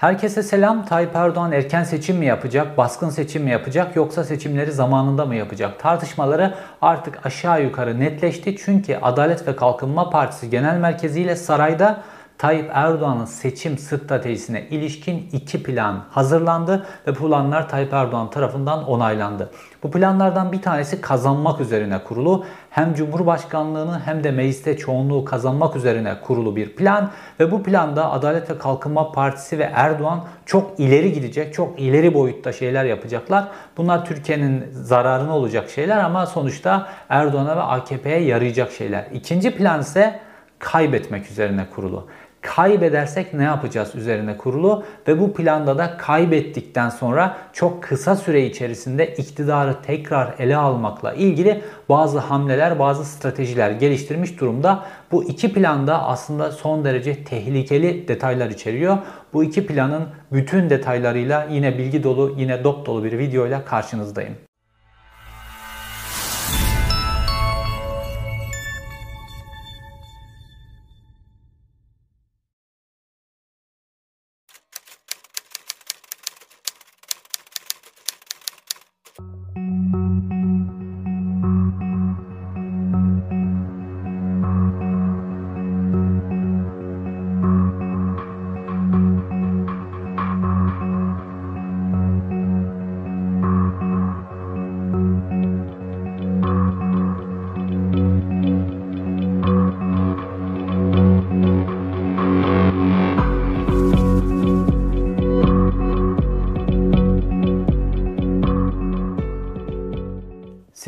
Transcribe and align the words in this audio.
Herkese 0.00 0.42
selam. 0.42 0.84
Tayyip 0.84 1.16
Erdoğan 1.16 1.52
erken 1.52 1.84
seçim 1.84 2.16
mi 2.16 2.26
yapacak, 2.26 2.78
baskın 2.78 3.10
seçim 3.10 3.42
mi 3.42 3.50
yapacak 3.50 3.96
yoksa 3.96 4.24
seçimleri 4.24 4.72
zamanında 4.72 5.26
mı 5.26 5.34
yapacak? 5.34 5.78
Tartışmaları 5.78 6.54
artık 6.82 7.26
aşağı 7.26 7.62
yukarı 7.62 8.00
netleşti. 8.00 8.56
Çünkü 8.64 8.96
Adalet 9.02 9.48
ve 9.48 9.56
Kalkınma 9.56 10.10
Partisi 10.10 10.50
Genel 10.50 10.76
Merkezi 10.76 11.20
ile 11.20 11.36
sarayda 11.36 12.02
Tayyip 12.40 12.70
Erdoğan'ın 12.72 13.24
seçim 13.24 13.78
stratejisine 13.78 14.62
ilişkin 14.70 15.28
iki 15.32 15.62
plan 15.62 16.04
hazırlandı 16.10 16.86
ve 17.06 17.14
planlar 17.14 17.68
Tayyip 17.68 17.92
Erdoğan 17.92 18.30
tarafından 18.30 18.84
onaylandı. 18.84 19.50
Bu 19.82 19.90
planlardan 19.90 20.52
bir 20.52 20.62
tanesi 20.62 21.00
kazanmak 21.00 21.60
üzerine 21.60 22.04
kurulu. 22.04 22.44
Hem 22.70 22.94
Cumhurbaşkanlığını 22.94 24.00
hem 24.04 24.24
de 24.24 24.30
mecliste 24.30 24.76
çoğunluğu 24.76 25.24
kazanmak 25.24 25.76
üzerine 25.76 26.20
kurulu 26.20 26.56
bir 26.56 26.76
plan 26.76 27.10
ve 27.40 27.52
bu 27.52 27.62
planda 27.62 28.10
Adalet 28.10 28.50
ve 28.50 28.58
Kalkınma 28.58 29.12
Partisi 29.12 29.58
ve 29.58 29.70
Erdoğan 29.74 30.24
çok 30.46 30.80
ileri 30.80 31.12
gidecek, 31.12 31.54
çok 31.54 31.80
ileri 31.80 32.14
boyutta 32.14 32.52
şeyler 32.52 32.84
yapacaklar. 32.84 33.48
Bunlar 33.76 34.04
Türkiye'nin 34.04 34.64
zararına 34.72 35.36
olacak 35.36 35.70
şeyler 35.70 35.98
ama 35.98 36.26
sonuçta 36.26 36.88
Erdoğan'a 37.08 37.56
ve 37.56 37.62
AKP'ye 37.62 38.20
yarayacak 38.20 38.72
şeyler. 38.72 39.06
İkinci 39.12 39.56
plan 39.56 39.80
ise 39.80 40.20
kaybetmek 40.60 41.30
üzerine 41.30 41.66
kurulu 41.74 42.06
kaybedersek 42.40 43.34
ne 43.34 43.44
yapacağız 43.44 43.94
üzerine 43.94 44.36
kurulu 44.36 44.84
ve 45.08 45.20
bu 45.20 45.34
planda 45.34 45.78
da 45.78 45.96
kaybettikten 45.96 46.88
sonra 46.88 47.36
çok 47.52 47.82
kısa 47.82 48.16
süre 48.16 48.46
içerisinde 48.46 49.06
iktidarı 49.06 49.76
tekrar 49.82 50.34
ele 50.38 50.56
almakla 50.56 51.12
ilgili 51.12 51.62
bazı 51.88 52.18
hamleler, 52.18 52.78
bazı 52.78 53.04
stratejiler 53.04 53.70
geliştirmiş 53.70 54.40
durumda. 54.40 54.84
Bu 55.12 55.24
iki 55.24 55.52
planda 55.52 56.02
aslında 56.02 56.52
son 56.52 56.84
derece 56.84 57.24
tehlikeli 57.24 58.08
detaylar 58.08 58.50
içeriyor. 58.50 58.98
Bu 59.32 59.44
iki 59.44 59.66
planın 59.66 60.02
bütün 60.32 60.70
detaylarıyla 60.70 61.46
yine 61.50 61.78
bilgi 61.78 62.02
dolu, 62.02 62.34
yine 62.38 62.64
dop 62.64 62.86
dolu 62.86 63.04
bir 63.04 63.18
videoyla 63.18 63.64
karşınızdayım. 63.64 64.49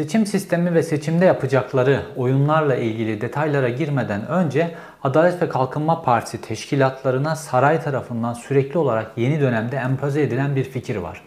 Seçim 0.02 0.26
sistemi 0.26 0.74
ve 0.74 0.82
seçimde 0.82 1.24
yapacakları 1.24 2.02
oyunlarla 2.16 2.76
ilgili 2.76 3.20
detaylara 3.20 3.68
girmeden 3.68 4.26
önce 4.26 4.74
Adalet 5.02 5.42
ve 5.42 5.48
Kalkınma 5.48 6.02
Partisi 6.02 6.40
teşkilatlarına 6.40 7.36
saray 7.36 7.82
tarafından 7.82 8.32
sürekli 8.32 8.78
olarak 8.78 9.12
yeni 9.16 9.40
dönemde 9.40 9.76
empoze 9.76 10.22
edilen 10.22 10.56
bir 10.56 10.64
fikir 10.64 10.96
var. 10.96 11.22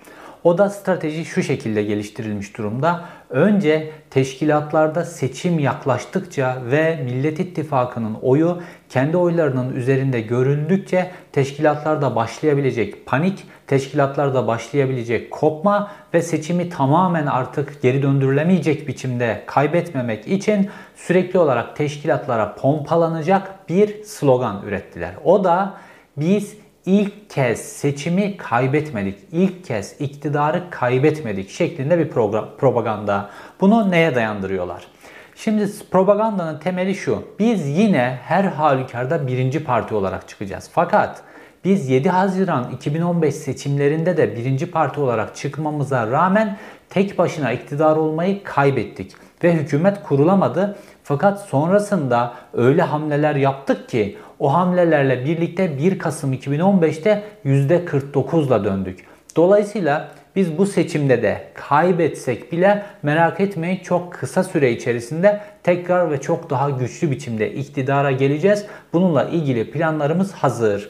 O 0.45 0.57
da 0.57 0.69
strateji 0.69 1.25
şu 1.25 1.43
şekilde 1.43 1.83
geliştirilmiş 1.83 2.57
durumda. 2.57 3.05
Önce 3.29 3.91
teşkilatlarda 4.09 5.05
seçim 5.05 5.59
yaklaştıkça 5.59 6.57
ve 6.65 7.01
Millet 7.03 7.39
İttifakı'nın 7.39 8.13
oyu 8.21 8.61
kendi 8.89 9.17
oylarının 9.17 9.75
üzerinde 9.75 10.21
göründükçe 10.21 11.11
teşkilatlarda 11.31 12.15
başlayabilecek 12.15 13.05
panik, 13.05 13.43
teşkilatlarda 13.67 14.47
başlayabilecek 14.47 15.31
kopma 15.31 15.91
ve 16.13 16.21
seçimi 16.21 16.69
tamamen 16.69 17.25
artık 17.25 17.81
geri 17.81 18.01
döndürülemeyecek 18.01 18.87
biçimde 18.87 19.43
kaybetmemek 19.45 20.27
için 20.27 20.69
sürekli 20.95 21.39
olarak 21.39 21.75
teşkilatlara 21.75 22.55
pompalanacak 22.55 23.69
bir 23.69 24.03
slogan 24.03 24.61
ürettiler. 24.65 25.13
O 25.23 25.43
da 25.43 25.73
biz 26.17 26.64
ilk 26.85 27.29
kez 27.29 27.59
seçimi 27.59 28.37
kaybetmedik, 28.37 29.19
ilk 29.31 29.65
kez 29.65 29.95
iktidarı 30.01 30.63
kaybetmedik 30.69 31.49
şeklinde 31.49 31.99
bir 31.99 32.09
propaganda. 32.57 33.29
Bunu 33.61 33.91
neye 33.91 34.15
dayandırıyorlar? 34.15 34.87
Şimdi 35.35 35.69
propagandanın 35.91 36.59
temeli 36.59 36.95
şu. 36.95 37.23
Biz 37.39 37.67
yine 37.67 38.19
her 38.23 38.43
halükarda 38.43 39.27
birinci 39.27 39.63
parti 39.63 39.95
olarak 39.95 40.27
çıkacağız. 40.27 40.69
Fakat 40.73 41.21
biz 41.65 41.89
7 41.89 42.09
Haziran 42.09 42.71
2015 42.71 43.35
seçimlerinde 43.35 44.17
de 44.17 44.35
birinci 44.35 44.71
parti 44.71 44.99
olarak 44.99 45.35
çıkmamıza 45.35 46.11
rağmen 46.11 46.57
tek 46.89 47.17
başına 47.17 47.51
iktidar 47.51 47.95
olmayı 47.95 48.43
kaybettik 48.43 49.11
ve 49.43 49.53
hükümet 49.53 50.03
kurulamadı. 50.03 50.77
Fakat 51.03 51.41
sonrasında 51.41 52.33
öyle 52.53 52.81
hamleler 52.81 53.35
yaptık 53.35 53.89
ki 53.89 54.17
o 54.39 54.53
hamlelerle 54.53 55.25
birlikte 55.25 55.77
1 55.77 55.99
Kasım 55.99 56.33
2015'te 56.33 57.23
%49'la 57.45 58.63
döndük. 58.63 59.05
Dolayısıyla 59.35 60.11
biz 60.35 60.57
bu 60.57 60.65
seçimde 60.65 61.21
de 61.21 61.47
kaybetsek 61.53 62.51
bile 62.51 62.83
merak 63.03 63.39
etmeyin 63.39 63.77
çok 63.83 64.13
kısa 64.13 64.43
süre 64.43 64.71
içerisinde 64.71 65.41
tekrar 65.63 66.11
ve 66.11 66.21
çok 66.21 66.49
daha 66.49 66.69
güçlü 66.69 67.11
biçimde 67.11 67.53
iktidara 67.53 68.11
geleceğiz. 68.11 68.65
Bununla 68.93 69.23
ilgili 69.23 69.71
planlarımız 69.71 70.31
hazır. 70.31 70.89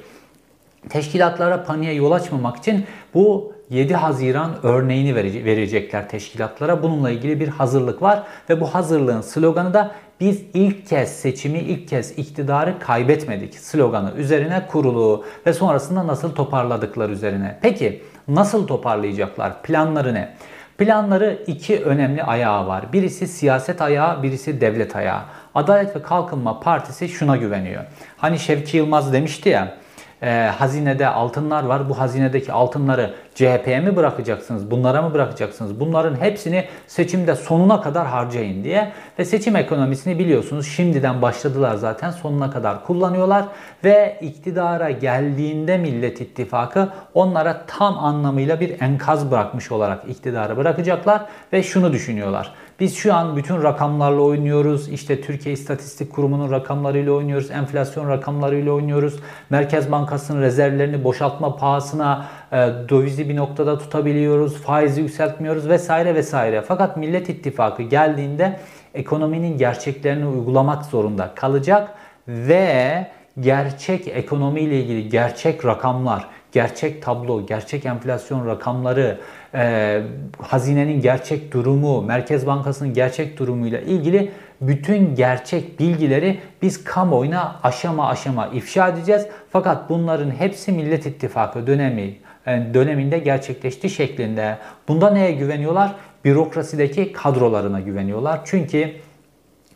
Teşkilatlara 0.89 1.63
paniğe 1.63 1.93
yol 1.93 2.11
açmamak 2.11 2.57
için 2.57 2.85
bu 3.13 3.54
7 3.69 3.95
Haziran 3.95 4.55
örneğini 4.63 5.15
verecekler 5.15 6.09
teşkilatlara. 6.09 6.83
Bununla 6.83 7.11
ilgili 7.11 7.39
bir 7.39 7.47
hazırlık 7.47 8.01
var 8.01 8.23
ve 8.49 8.61
bu 8.61 8.75
hazırlığın 8.75 9.21
sloganı 9.21 9.73
da 9.73 9.91
biz 10.19 10.41
ilk 10.53 10.87
kez 10.87 11.15
seçimi, 11.15 11.59
ilk 11.59 11.87
kez 11.87 12.19
iktidarı 12.19 12.79
kaybetmedik 12.79 13.55
sloganı 13.55 14.11
üzerine 14.17 14.67
kurulu 14.67 15.25
ve 15.45 15.53
sonrasında 15.53 16.07
nasıl 16.07 16.35
toparladıkları 16.35 17.11
üzerine. 17.11 17.59
Peki 17.61 18.03
nasıl 18.27 18.67
toparlayacaklar? 18.67 19.63
Planları 19.63 20.13
ne? 20.13 20.33
Planları 20.77 21.43
iki 21.47 21.83
önemli 21.83 22.23
ayağı 22.23 22.67
var. 22.67 22.93
Birisi 22.93 23.27
siyaset 23.27 23.81
ayağı, 23.81 24.23
birisi 24.23 24.61
devlet 24.61 24.95
ayağı. 24.95 25.21
Adalet 25.55 25.95
ve 25.95 26.01
Kalkınma 26.01 26.59
Partisi 26.59 27.09
şuna 27.09 27.37
güveniyor. 27.37 27.83
Hani 28.17 28.39
Şevki 28.39 28.77
Yılmaz 28.77 29.13
demişti 29.13 29.49
ya, 29.49 29.77
e, 30.25 30.51
hazinede 30.57 31.07
altınlar 31.07 31.63
var. 31.63 31.89
Bu 31.89 31.99
hazinedeki 31.99 32.51
altınları 32.51 33.13
CHP'ye 33.35 33.79
mi 33.79 33.95
bırakacaksınız? 33.95 34.71
Bunlara 34.71 35.01
mı 35.01 35.13
bırakacaksınız? 35.13 35.79
Bunların 35.79 36.21
hepsini 36.21 36.65
seçimde 36.87 37.35
sonuna 37.35 37.81
kadar 37.81 38.07
harcayın 38.07 38.63
diye. 38.63 38.91
Ve 39.19 39.25
seçim 39.25 39.55
ekonomisini 39.55 40.19
biliyorsunuz 40.19 40.67
şimdiden 40.67 41.21
başladılar 41.21 41.75
zaten 41.75 42.11
sonuna 42.11 42.51
kadar 42.51 42.85
kullanıyorlar. 42.85 43.45
Ve 43.83 44.17
iktidara 44.21 44.91
geldiğinde 44.91 45.77
Millet 45.77 46.21
İttifakı 46.21 46.89
onlara 47.13 47.65
tam 47.67 47.97
anlamıyla 47.97 48.59
bir 48.59 48.81
enkaz 48.81 49.31
bırakmış 49.31 49.71
olarak 49.71 50.09
iktidarı 50.09 50.57
bırakacaklar. 50.57 51.21
Ve 51.53 51.63
şunu 51.63 51.93
düşünüyorlar. 51.93 52.53
Biz 52.79 52.95
şu 52.95 53.13
an 53.13 53.35
bütün 53.35 53.63
rakamlarla 53.63 54.21
oynuyoruz. 54.21 54.89
İşte 54.89 55.21
Türkiye 55.21 55.53
İstatistik 55.53 56.13
Kurumu'nun 56.13 56.51
rakamlarıyla 56.51 57.11
oynuyoruz. 57.11 57.51
Enflasyon 57.51 58.09
rakamlarıyla 58.09 58.71
oynuyoruz. 58.71 59.19
Merkez 59.49 59.91
Bankası'nın 59.91 60.41
rezervlerini 60.41 61.03
boşaltma 61.03 61.55
pahasına 61.55 62.25
e, 62.51 62.55
dövizi 62.89 63.29
bir 63.29 63.35
noktada 63.35 63.77
tutabiliyoruz. 63.77 64.57
Faizi 64.61 65.01
yükseltmiyoruz 65.01 65.69
vesaire 65.69 66.15
vesaire. 66.15 66.61
Fakat 66.61 66.97
Millet 66.97 67.29
İttifakı 67.29 67.83
geldiğinde 67.83 68.59
ekonominin 68.93 69.57
gerçeklerini 69.57 70.25
uygulamak 70.25 70.85
zorunda 70.85 71.31
kalacak 71.35 71.89
ve 72.27 73.07
gerçek 73.39 74.07
ekonomi 74.07 74.61
ile 74.61 74.81
ilgili 74.81 75.09
gerçek 75.09 75.65
rakamlar, 75.65 76.27
gerçek 76.51 77.01
tablo, 77.03 77.45
gerçek 77.45 77.85
enflasyon 77.85 78.47
rakamları, 78.47 79.19
e, 79.55 80.01
hazinenin 80.39 81.01
gerçek 81.01 81.51
durumu, 81.53 82.01
Merkez 82.01 82.47
Bankası'nın 82.47 82.93
gerçek 82.93 83.39
durumuyla 83.39 83.79
ilgili 83.79 84.31
bütün 84.61 85.15
gerçek 85.15 85.79
bilgileri 85.79 86.39
biz 86.61 86.83
kamuoyuna 86.83 87.59
aşama 87.63 88.09
aşama 88.09 88.47
ifşa 88.47 88.87
edeceğiz. 88.87 89.27
Fakat 89.51 89.89
bunların 89.89 90.31
hepsi 90.31 90.71
Millet 90.71 91.05
İttifakı 91.05 91.67
dönemi 91.67 92.15
e, 92.47 92.63
döneminde 92.73 93.19
gerçekleşti 93.19 93.89
şeklinde. 93.89 94.57
Bunda 94.87 95.09
neye 95.09 95.31
güveniyorlar? 95.31 95.95
Bürokrasideki 96.25 97.11
kadrolarına 97.11 97.79
güveniyorlar. 97.79 98.39
Çünkü 98.45 98.91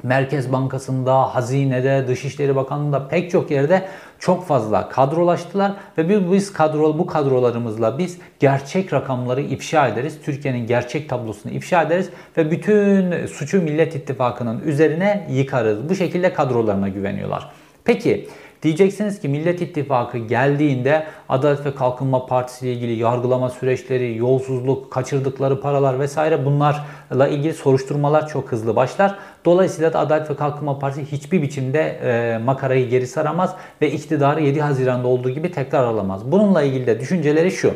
Merkez 0.04 0.52
Bankası'nda, 0.52 1.36
hazinede, 1.36 2.08
Dışişleri 2.08 2.56
Bakanlığı'nda 2.56 3.08
pek 3.08 3.32
çok 3.32 3.52
yerde 3.52 3.86
çok 4.20 4.48
fazla 4.48 4.90
kadrolaştılar 4.90 5.72
ve 5.98 6.32
biz, 6.32 6.54
kadro, 6.54 6.98
bu 6.98 7.06
kadrolarımızla 7.06 7.98
biz 7.98 8.18
gerçek 8.40 8.94
rakamları 8.94 9.42
ifşa 9.42 9.88
ederiz. 9.88 10.18
Türkiye'nin 10.26 10.68
gerçek 10.68 11.10
tablosunu 11.10 11.52
ifşa 11.52 11.82
ederiz 11.82 12.10
ve 12.38 12.52
bütün 12.52 13.26
suçu 13.26 13.62
Millet 13.62 13.96
İttifakı'nın 13.96 14.62
üzerine 14.62 15.28
yıkarız. 15.32 15.90
Bu 15.90 15.96
şekilde 15.96 16.34
kadrolarına 16.34 16.90
güveniyorlar. 16.90 17.52
Peki 17.84 18.28
Diyeceksiniz 18.64 19.20
ki 19.20 19.30
Millet 19.30 19.62
İttifakı 19.62 20.18
geldiğinde 20.18 21.06
Adalet 21.30 21.66
ve 21.66 21.76
Kalkınma 21.76 22.26
Partisi 22.26 22.66
ile 22.66 22.74
ilgili 22.74 22.94
yargılama 22.94 23.50
süreçleri, 23.50 24.18
yolsuzluk, 24.18 24.92
kaçırdıkları 24.92 25.62
paralar 25.62 26.00
vesaire 26.00 26.46
bunlarla 26.46 27.28
ilgili 27.28 27.54
soruşturmalar 27.54 28.28
çok 28.28 28.52
hızlı 28.52 28.76
başlar. 28.76 29.16
Dolayısıyla 29.46 29.94
da 29.94 30.00
Adalet 30.00 30.30
ve 30.30 30.36
Kalkınma 30.36 30.80
Partisi 30.80 31.12
hiçbir 31.12 31.42
biçimde 31.42 31.80
e, 31.82 32.38
makarayı 32.38 32.90
geri 32.90 33.08
saramaz 33.08 33.56
ve 33.82 33.92
iktidarı 33.92 34.42
7 34.42 34.62
Haziran'da 34.62 35.08
olduğu 35.08 35.30
gibi 35.30 35.52
tekrar 35.52 35.84
alamaz. 35.84 36.32
Bununla 36.32 36.64
ilgili 36.64 36.88
de 36.88 37.00
düşünceleri 37.00 37.52
şu. 37.52 37.74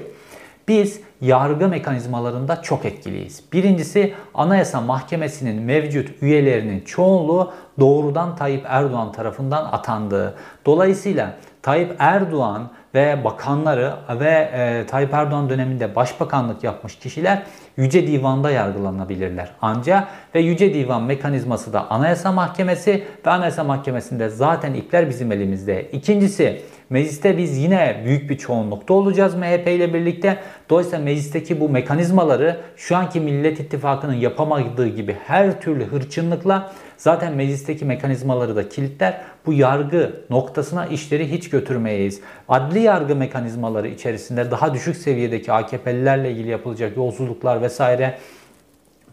Biz 0.67 0.99
yargı 1.23 1.67
mekanizmalarında 1.67 2.61
çok 2.61 2.85
etkiliyiz. 2.85 3.43
Birincisi 3.53 4.13
Anayasa 4.33 4.81
Mahkemesi'nin 4.81 5.61
mevcut 5.61 6.09
üyelerinin 6.21 6.81
çoğunluğu 6.81 7.53
doğrudan 7.79 8.35
Tayyip 8.35 8.65
Erdoğan 8.67 9.11
tarafından 9.11 9.65
atandığı. 9.65 10.35
Dolayısıyla 10.65 11.33
Tayyip 11.61 11.95
Erdoğan 11.99 12.69
ve 12.95 13.23
bakanları 13.23 13.93
ve 14.19 14.49
e, 14.53 14.85
Tayyip 14.87 15.13
Erdoğan 15.13 15.49
döneminde 15.49 15.95
başbakanlık 15.95 16.63
yapmış 16.63 16.95
kişiler 16.95 17.43
Yüce 17.77 18.07
Divan'da 18.07 18.51
yargılanabilirler. 18.51 19.49
Ancak 19.61 20.07
ve 20.35 20.39
Yüce 20.39 20.73
Divan 20.73 21.03
mekanizması 21.03 21.73
da 21.73 21.91
Anayasa 21.91 22.31
Mahkemesi 22.31 23.03
ve 23.25 23.29
Anayasa 23.29 23.63
Mahkemesi'nde 23.63 24.29
zaten 24.29 24.73
ipler 24.73 25.09
bizim 25.09 25.31
elimizde. 25.31 25.91
İkincisi 25.91 26.61
Mecliste 26.93 27.37
biz 27.37 27.57
yine 27.57 28.01
büyük 28.05 28.29
bir 28.29 28.37
çoğunlukta 28.37 28.93
olacağız 28.93 29.35
MHP 29.35 29.67
ile 29.67 29.93
birlikte. 29.93 30.37
Dolayısıyla 30.69 30.99
meclisteki 30.99 31.59
bu 31.59 31.69
mekanizmaları 31.69 32.57
şu 32.75 32.95
anki 32.95 33.19
Millet 33.19 33.59
İttifakı'nın 33.59 34.13
yapamadığı 34.13 34.87
gibi 34.87 35.17
her 35.27 35.61
türlü 35.61 35.85
hırçınlıkla 35.85 36.73
zaten 36.97 37.33
meclisteki 37.33 37.85
mekanizmaları 37.85 38.55
da 38.55 38.69
kilitler. 38.69 39.21
Bu 39.45 39.53
yargı 39.53 40.23
noktasına 40.29 40.85
işleri 40.85 41.31
hiç 41.31 41.49
götürmeyiz. 41.49 42.21
Adli 42.49 42.79
yargı 42.79 43.15
mekanizmaları 43.15 43.87
içerisinde 43.87 44.51
daha 44.51 44.73
düşük 44.73 44.95
seviyedeki 44.95 45.51
AKP'lilerle 45.51 46.31
ilgili 46.31 46.49
yapılacak 46.49 46.97
yolsuzluklar 46.97 47.61
vesaire 47.61 48.17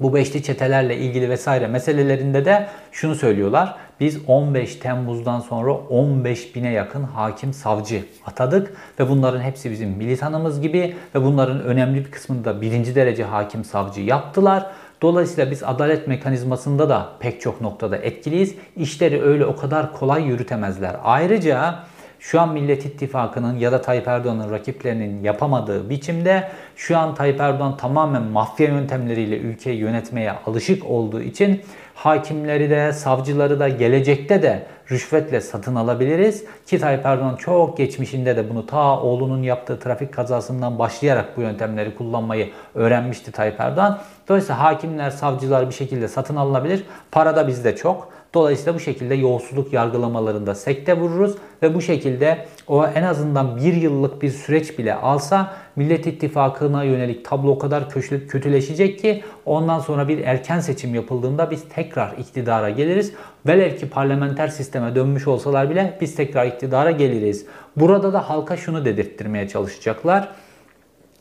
bu 0.01 0.15
beşli 0.15 0.43
çetelerle 0.43 0.97
ilgili 0.97 1.31
vesaire 1.31 1.67
meselelerinde 1.67 2.45
de 2.45 2.69
şunu 2.93 3.15
söylüyorlar. 3.15 3.77
Biz 4.01 4.19
15 4.27 4.77
Temmuz'dan 4.77 5.41
sonra 5.41 5.73
15 5.73 6.55
bine 6.55 6.73
yakın 6.73 7.03
hakim 7.03 7.53
savcı 7.53 8.05
atadık 8.27 8.77
ve 9.01 9.09
bunların 9.09 9.41
hepsi 9.41 9.71
bizim 9.71 9.89
militanımız 9.89 10.61
gibi 10.61 10.97
ve 11.15 11.25
bunların 11.25 11.63
önemli 11.63 12.05
bir 12.05 12.11
kısmını 12.11 12.45
da 12.45 12.61
birinci 12.61 12.95
derece 12.95 13.25
hakim 13.25 13.65
savcı 13.65 14.01
yaptılar. 14.01 14.67
Dolayısıyla 15.03 15.51
biz 15.51 15.63
adalet 15.63 16.07
mekanizmasında 16.07 16.89
da 16.89 17.09
pek 17.21 17.41
çok 17.41 17.61
noktada 17.61 17.97
etkiliyiz. 17.97 18.55
İşleri 18.77 19.23
öyle 19.23 19.47
o 19.47 19.57
kadar 19.57 19.93
kolay 19.93 20.23
yürütemezler. 20.23 20.97
Ayrıca 21.05 21.79
şu 22.21 22.41
an 22.41 22.53
Millet 22.53 22.87
İttifakı'nın 22.87 23.59
ya 23.59 23.73
da 23.73 23.81
Tayyip 23.83 24.09
Erdoğan'ın 24.09 24.51
rakiplerinin 24.51 25.25
yapamadığı 25.25 25.91
biçimde 25.91 26.49
şu 26.77 26.99
an 26.99 27.15
Tayyip 27.15 27.41
Erdoğan 27.41 27.77
tamamen 27.77 28.23
mafya 28.23 28.67
yöntemleriyle 28.67 29.39
ülkeyi 29.39 29.79
yönetmeye 29.79 30.33
alışık 30.47 30.87
olduğu 30.87 31.21
için 31.21 31.61
hakimleri 31.95 32.71
de 32.71 32.93
savcıları 32.93 33.61
da 33.61 33.69
gelecekte 33.69 34.43
de 34.43 34.67
rüşvetle 34.91 35.41
satın 35.41 35.75
alabiliriz. 35.75 36.45
Ki 36.67 36.79
Tayyip 36.79 37.07
Erdoğan 37.07 37.37
çok 37.37 37.77
geçmişinde 37.77 38.37
de 38.37 38.51
bunu 38.51 38.67
ta 38.67 39.01
oğlunun 39.01 39.43
yaptığı 39.43 39.81
trafik 39.81 40.15
kazasından 40.15 40.79
başlayarak 40.79 41.37
bu 41.37 41.41
yöntemleri 41.41 41.95
kullanmayı 41.95 42.51
öğrenmişti 42.75 43.33
Tayyip 43.33 43.61
Erdoğan. 43.61 43.99
Dolayısıyla 44.29 44.61
hakimler, 44.61 45.11
savcılar 45.11 45.69
bir 45.69 45.75
şekilde 45.75 46.09
satın 46.09 46.37
alınabilir. 46.37 46.85
Para 47.13 47.37
da 47.37 47.49
bizde 47.49 47.77
çok. 47.77 48.20
Dolayısıyla 48.35 48.75
bu 48.75 48.81
şekilde 48.81 49.15
yolsuzluk 49.15 49.73
yargılamalarında 49.73 50.55
sekte 50.55 50.97
vururuz 50.97 51.37
ve 51.63 51.75
bu 51.75 51.81
şekilde 51.81 52.47
o 52.69 52.87
en 52.87 53.03
azından 53.03 53.57
bir 53.57 53.73
yıllık 53.73 54.23
bir 54.23 54.31
süreç 54.31 54.79
bile 54.79 54.95
alsa 54.95 55.55
Millet 55.77 56.07
İttifakı'na 56.07 56.85
yönelik 56.85 57.25
tablo 57.25 57.51
o 57.51 57.59
kadar 57.59 57.91
kötüleşecek 58.29 58.99
ki 58.99 59.23
ondan 59.47 59.79
sonra 59.79 60.09
bir 60.09 60.19
erken 60.19 60.61
seçim 60.61 60.95
yapıldığında 60.95 61.51
biz 61.51 61.65
tekrar 61.75 62.13
iktidara 62.19 62.71
geliriz. 62.71 63.13
Velev 63.47 63.77
ki 63.77 63.89
parlamenter 63.89 64.49
sisteme 64.49 64.95
dönmüş 64.95 65.29
olsalar 65.29 65.71
bile 65.71 65.99
biz 66.01 66.15
tekrar 66.15 66.47
iktidara 66.47 66.91
geliriz. 66.91 67.47
Burada 67.77 68.13
da 68.13 68.29
halka 68.31 68.57
şunu 68.57 68.85
dedirttirmeye 68.85 69.49
çalışacaklar 69.49 70.29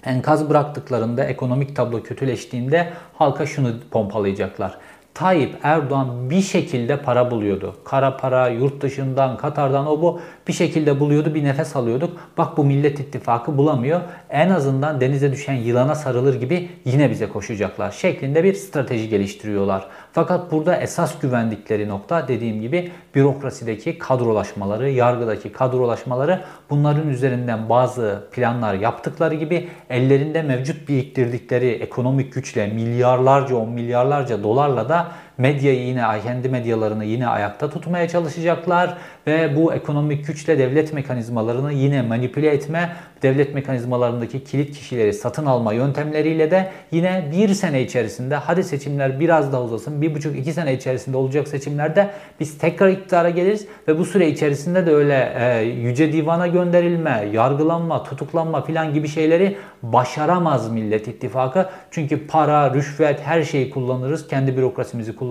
enkaz 0.03 0.49
bıraktıklarında 0.49 1.23
ekonomik 1.23 1.75
tablo 1.75 2.03
kötüleştiğinde 2.03 2.89
halka 3.13 3.45
şunu 3.45 3.73
pompalayacaklar. 3.91 4.77
Tayyip 5.19 5.55
Erdoğan 5.63 6.29
bir 6.29 6.41
şekilde 6.41 7.01
para 7.01 7.31
buluyordu. 7.31 7.75
Kara 7.83 8.17
para, 8.17 8.47
yurt 8.47 8.81
dışından, 8.81 9.37
Katar'dan 9.37 9.87
o 9.87 10.01
bu 10.01 10.19
bir 10.49 10.53
şekilde 10.53 10.99
buluyordu, 10.99 11.33
bir 11.33 11.43
nefes 11.43 11.75
alıyorduk. 11.75 12.17
Bak 12.37 12.57
bu 12.57 12.63
Millet 12.63 12.99
İttifakı 12.99 13.57
bulamıyor. 13.57 14.01
En 14.29 14.49
azından 14.49 15.01
denize 15.01 15.31
düşen 15.31 15.53
yılana 15.53 15.95
sarılır 15.95 16.39
gibi 16.39 16.69
yine 16.85 17.09
bize 17.09 17.29
koşacaklar 17.29 17.91
şeklinde 17.91 18.43
bir 18.43 18.53
strateji 18.53 19.09
geliştiriyorlar. 19.09 19.87
Fakat 20.13 20.51
burada 20.51 20.75
esas 20.77 21.19
güvendikleri 21.19 21.89
nokta 21.89 22.27
dediğim 22.27 22.61
gibi 22.61 22.91
bürokrasideki 23.15 23.97
kadrolaşmaları, 23.97 24.89
yargıdaki 24.89 25.51
kadrolaşmaları 25.51 26.41
bunların 26.69 27.09
üzerinden 27.09 27.69
bazı 27.69 28.23
planlar 28.31 28.73
yaptıkları 28.73 29.35
gibi 29.35 29.67
ellerinde 29.89 30.41
mevcut 30.41 30.89
biriktirdikleri 30.89 31.69
ekonomik 31.69 32.33
güçle 32.33 32.67
milyarlarca 32.67 33.55
on 33.55 33.69
milyarlarca 33.69 34.43
dolarla 34.43 34.89
da 34.89 35.07
medyayı 35.39 35.87
yine 35.87 36.03
kendi 36.23 36.49
medyalarını 36.49 37.05
yine 37.05 37.27
ayakta 37.27 37.69
tutmaya 37.69 38.07
çalışacaklar 38.07 38.97
ve 39.27 39.55
bu 39.55 39.73
ekonomik 39.73 40.27
güçle 40.27 40.59
devlet 40.59 40.93
mekanizmalarını 40.93 41.73
yine 41.73 42.01
manipüle 42.01 42.49
etme, 42.49 42.89
devlet 43.21 43.53
mekanizmalarındaki 43.53 44.43
kilit 44.43 44.77
kişileri 44.77 45.13
satın 45.13 45.45
alma 45.45 45.73
yöntemleriyle 45.73 46.51
de 46.51 46.71
yine 46.91 47.29
bir 47.31 47.53
sene 47.53 47.81
içerisinde 47.81 48.35
hadi 48.35 48.63
seçimler 48.63 49.19
biraz 49.19 49.53
daha 49.53 49.63
uzasın, 49.63 50.01
bir 50.01 50.15
buçuk 50.15 50.37
iki 50.37 50.53
sene 50.53 50.73
içerisinde 50.73 51.17
olacak 51.17 51.47
seçimlerde 51.47 52.09
biz 52.39 52.57
tekrar 52.57 52.89
iktidara 52.89 53.29
geliriz 53.29 53.67
ve 53.87 53.99
bu 53.99 54.05
süre 54.05 54.29
içerisinde 54.29 54.85
de 54.85 54.91
öyle 54.91 55.33
e, 55.39 55.61
yüce 55.61 56.13
divana 56.13 56.47
gönderilme, 56.47 57.29
yargılanma, 57.33 58.03
tutuklanma 58.03 58.61
filan 58.61 58.93
gibi 58.93 59.07
şeyleri 59.07 59.57
başaramaz 59.83 60.71
Millet 60.71 61.07
İttifakı. 61.07 61.69
Çünkü 61.91 62.27
para, 62.27 62.73
rüşvet 62.73 63.19
her 63.21 63.43
şeyi 63.43 63.69
kullanırız, 63.69 64.27
kendi 64.27 64.57
bürokrasimizi 64.57 65.15
kullanırız. 65.15 65.28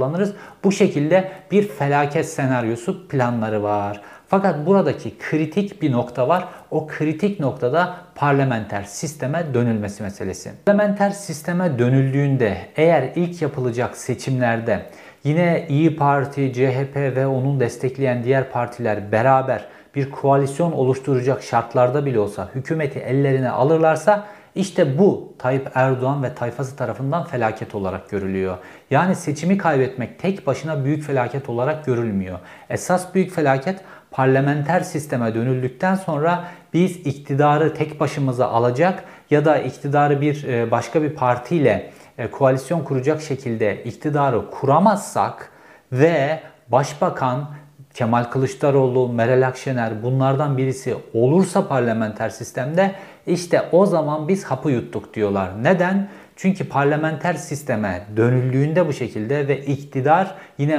Bu 0.65 0.73
şekilde 0.73 1.33
bir 1.51 1.69
felaket 1.69 2.29
senaryosu 2.29 3.09
planları 3.09 3.63
var. 3.63 4.01
Fakat 4.29 4.67
buradaki 4.67 5.19
kritik 5.19 5.83
bir 5.83 5.93
nokta 5.93 6.29
var. 6.29 6.49
O 6.71 6.87
kritik 6.87 7.41
noktada 7.41 7.97
parlamenter 8.15 8.83
sisteme 8.83 9.55
dönülmesi 9.55 10.03
meselesi. 10.03 10.53
Parlamenter 10.67 11.11
sisteme 11.11 11.79
dönüldüğünde 11.79 12.59
eğer 12.77 13.11
ilk 13.17 13.43
yapılacak 13.43 13.97
seçimlerde 13.97 14.87
yine 15.25 15.67
İyi 15.69 15.97
Parti, 15.97 16.53
CHP 16.53 16.97
ve 16.97 17.27
onun 17.27 17.61
destekleyen 17.61 18.25
diğer 18.25 18.51
partiler 18.51 19.13
beraber 19.13 19.65
bir 19.95 20.11
koalisyon 20.11 20.73
oluşturacak 20.73 21.43
şartlarda 21.43 22.07
bile 22.07 22.21
olsa 22.21 22.49
hükümeti 22.55 22.99
ellerine 22.99 23.51
alırlarsa 23.51 24.27
işte 24.59 24.99
bu 24.99 25.33
Tayyip 25.39 25.71
Erdoğan 25.75 26.23
ve 26.23 26.35
tayfası 26.35 26.77
tarafından 26.77 27.25
felaket 27.25 27.75
olarak 27.75 28.11
görülüyor. 28.11 28.59
Yani 28.91 29.15
seçimi 29.15 29.59
kaybetmek 29.59 30.19
tek 30.19 30.47
başına 30.47 30.85
büyük 30.85 31.03
felaket 31.03 31.49
olarak 31.49 31.85
görülmüyor. 31.85 32.39
Esas 32.71 33.15
büyük 33.15 33.33
felaket 33.33 33.81
parlamenter 34.11 34.81
sisteme 34.81 35.35
dönüldükten 35.35 35.95
sonra 35.95 36.45
biz 36.75 36.97
iktidarı 36.97 37.75
tek 37.75 38.01
başımıza 38.01 38.49
alacak 38.49 39.05
ya 39.31 39.45
da 39.45 39.59
iktidarı 39.59 40.21
bir 40.21 40.45
e, 40.45 40.71
başka 40.71 41.03
bir 41.03 41.15
partiyle 41.15 41.91
e, 42.19 42.31
koalisyon 42.31 42.85
kuracak 42.85 43.23
şekilde 43.23 43.85
iktidarı 43.85 44.51
kuramazsak 44.51 45.51
ve 45.93 46.41
başbakan 46.69 47.51
Kemal 47.95 48.25
Kılıçdaroğlu, 48.25 49.09
Meral 49.09 49.47
Akşener 49.47 50.03
bunlardan 50.03 50.59
birisi 50.59 50.97
olursa 51.15 51.69
parlamenter 51.69 52.31
sistemde 52.31 52.95
işte 53.29 53.63
o 53.73 53.87
zaman 53.87 54.29
biz 54.29 54.45
hapı 54.45 54.71
yuttuk 54.71 55.15
diyorlar. 55.15 55.65
Neden? 55.65 56.09
Çünkü 56.37 56.69
parlamenter 56.69 57.35
sisteme 57.35 58.07
dönüldüğünde 58.17 58.87
bu 58.89 58.93
şekilde 58.93 59.49
ve 59.49 59.65
iktidar 59.65 60.35
yine 60.59 60.75
e, 60.75 60.79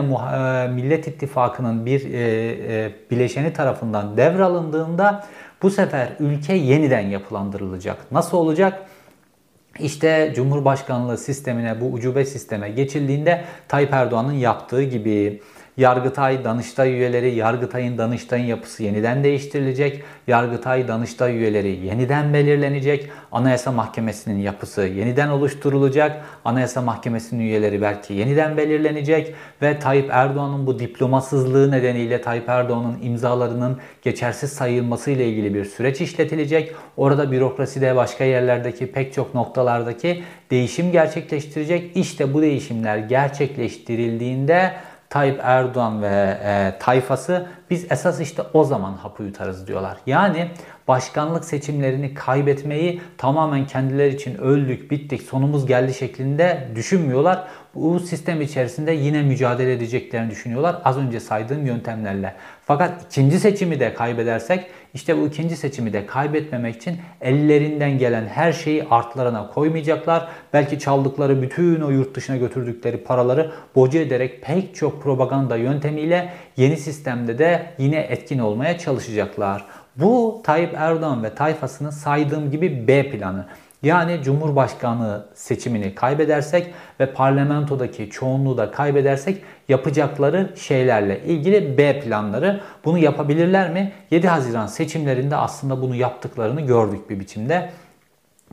Millet 0.67 1.07
İttifakı'nın 1.07 1.85
bir 1.85 2.13
e, 2.13 2.19
e, 2.75 2.91
bileşeni 3.11 3.53
tarafından 3.53 4.17
devralındığında 4.17 5.25
bu 5.61 5.69
sefer 5.69 6.09
ülke 6.19 6.53
yeniden 6.53 7.07
yapılandırılacak. 7.07 8.11
Nasıl 8.11 8.37
olacak? 8.37 8.85
İşte 9.79 10.33
Cumhurbaşkanlığı 10.35 11.17
sistemine 11.17 11.81
bu 11.81 11.85
ucube 11.85 12.25
sisteme 12.25 12.69
geçildiğinde 12.69 13.43
Tayyip 13.67 13.93
Erdoğan'ın 13.93 14.33
yaptığı 14.33 14.83
gibi 14.83 15.41
Yargıtay, 15.79 16.43
Danıştay 16.43 16.93
üyeleri, 16.93 17.35
Yargıtay'ın 17.35 17.97
Danıştay'ın 17.97 18.45
yapısı 18.45 18.83
yeniden 18.83 19.23
değiştirilecek. 19.23 20.03
Yargıtay, 20.27 20.87
Danıştay 20.87 21.37
üyeleri 21.37 21.85
yeniden 21.85 22.33
belirlenecek. 22.33 23.09
Anayasa 23.31 23.71
Mahkemesi'nin 23.71 24.39
yapısı 24.39 24.81
yeniden 24.81 25.29
oluşturulacak. 25.29 26.21
Anayasa 26.45 26.81
Mahkemesi'nin 26.81 27.39
üyeleri 27.39 27.81
belki 27.81 28.13
yeniden 28.13 28.57
belirlenecek 28.57 29.33
ve 29.61 29.79
Tayyip 29.79 30.09
Erdoğan'ın 30.11 30.67
bu 30.67 30.79
diplomasızlığı 30.79 31.71
nedeniyle 31.71 32.21
Tayyip 32.21 32.49
Erdoğan'ın 32.49 32.97
imzalarının 33.01 33.77
geçersiz 34.01 34.53
sayılması 34.53 35.11
ile 35.11 35.27
ilgili 35.27 35.53
bir 35.53 35.65
süreç 35.65 36.01
işletilecek. 36.01 36.75
Orada 36.97 37.31
bürokraside 37.31 37.95
başka 37.95 38.23
yerlerdeki 38.23 38.91
pek 38.91 39.13
çok 39.13 39.35
noktalardaki 39.35 40.23
değişim 40.51 40.91
gerçekleştirecek. 40.91 41.97
İşte 41.97 42.33
bu 42.33 42.41
değişimler 42.41 42.97
gerçekleştirildiğinde 42.97 44.71
Tayyip 45.09 45.39
Erdoğan 45.43 46.01
ve 46.01 46.37
e, 46.43 46.79
tayfası 46.79 47.47
biz 47.69 47.91
esas 47.91 48.19
işte 48.19 48.41
o 48.53 48.63
zaman 48.63 48.93
hapı 48.93 49.23
yutarız 49.23 49.67
diyorlar. 49.67 49.97
Yani 50.05 50.51
başkanlık 50.87 51.45
seçimlerini 51.45 52.13
kaybetmeyi 52.13 53.01
tamamen 53.17 53.67
kendileri 53.67 54.15
için 54.15 54.37
öldük, 54.37 54.91
bittik, 54.91 55.21
sonumuz 55.21 55.65
geldi 55.65 55.93
şeklinde 55.93 56.67
düşünmüyorlar. 56.75 57.47
Bu 57.75 57.99
sistem 57.99 58.41
içerisinde 58.41 58.91
yine 58.91 59.21
mücadele 59.21 59.73
edeceklerini 59.73 60.31
düşünüyorlar 60.31 60.81
az 60.85 60.97
önce 60.97 61.19
saydığım 61.19 61.65
yöntemlerle. 61.65 62.35
Fakat 62.69 63.05
ikinci 63.05 63.39
seçimi 63.39 63.79
de 63.79 63.93
kaybedersek 63.93 64.65
işte 64.93 65.17
bu 65.17 65.27
ikinci 65.27 65.55
seçimi 65.55 65.93
de 65.93 66.05
kaybetmemek 66.05 66.75
için 66.75 66.97
ellerinden 67.21 67.97
gelen 67.97 68.25
her 68.27 68.53
şeyi 68.53 68.83
artlarına 68.83 69.47
koymayacaklar. 69.47 70.27
Belki 70.53 70.79
çaldıkları 70.79 71.41
bütün 71.41 71.81
o 71.81 71.89
yurt 71.89 72.15
dışına 72.15 72.37
götürdükleri 72.37 72.97
paraları 72.97 73.51
boca 73.75 73.99
ederek 73.99 74.41
pek 74.41 74.75
çok 74.75 75.03
propaganda 75.03 75.57
yöntemiyle 75.57 76.33
yeni 76.57 76.77
sistemde 76.77 77.37
de 77.37 77.65
yine 77.77 77.99
etkin 77.99 78.39
olmaya 78.39 78.77
çalışacaklar. 78.77 79.65
Bu 79.95 80.41
Tayyip 80.43 80.73
Erdoğan 80.77 81.23
ve 81.23 81.35
tayfasının 81.35 81.89
saydığım 81.89 82.51
gibi 82.51 82.87
B 82.87 83.09
planı. 83.11 83.45
Yani 83.83 84.19
Cumhurbaşkanı 84.23 85.25
seçimini 85.33 85.95
kaybedersek 85.95 86.73
ve 86.99 87.13
parlamentodaki 87.13 88.09
çoğunluğu 88.09 88.57
da 88.57 88.71
kaybedersek 88.71 89.41
yapacakları 89.69 90.53
şeylerle 90.55 91.23
ilgili 91.25 91.77
B 91.77 91.99
planları. 91.99 92.61
Bunu 92.85 92.97
yapabilirler 92.97 93.73
mi? 93.73 93.91
7 94.11 94.27
Haziran 94.27 94.67
seçimlerinde 94.67 95.35
aslında 95.35 95.81
bunu 95.81 95.95
yaptıklarını 95.95 96.61
gördük 96.61 97.09
bir 97.09 97.19
biçimde. 97.19 97.69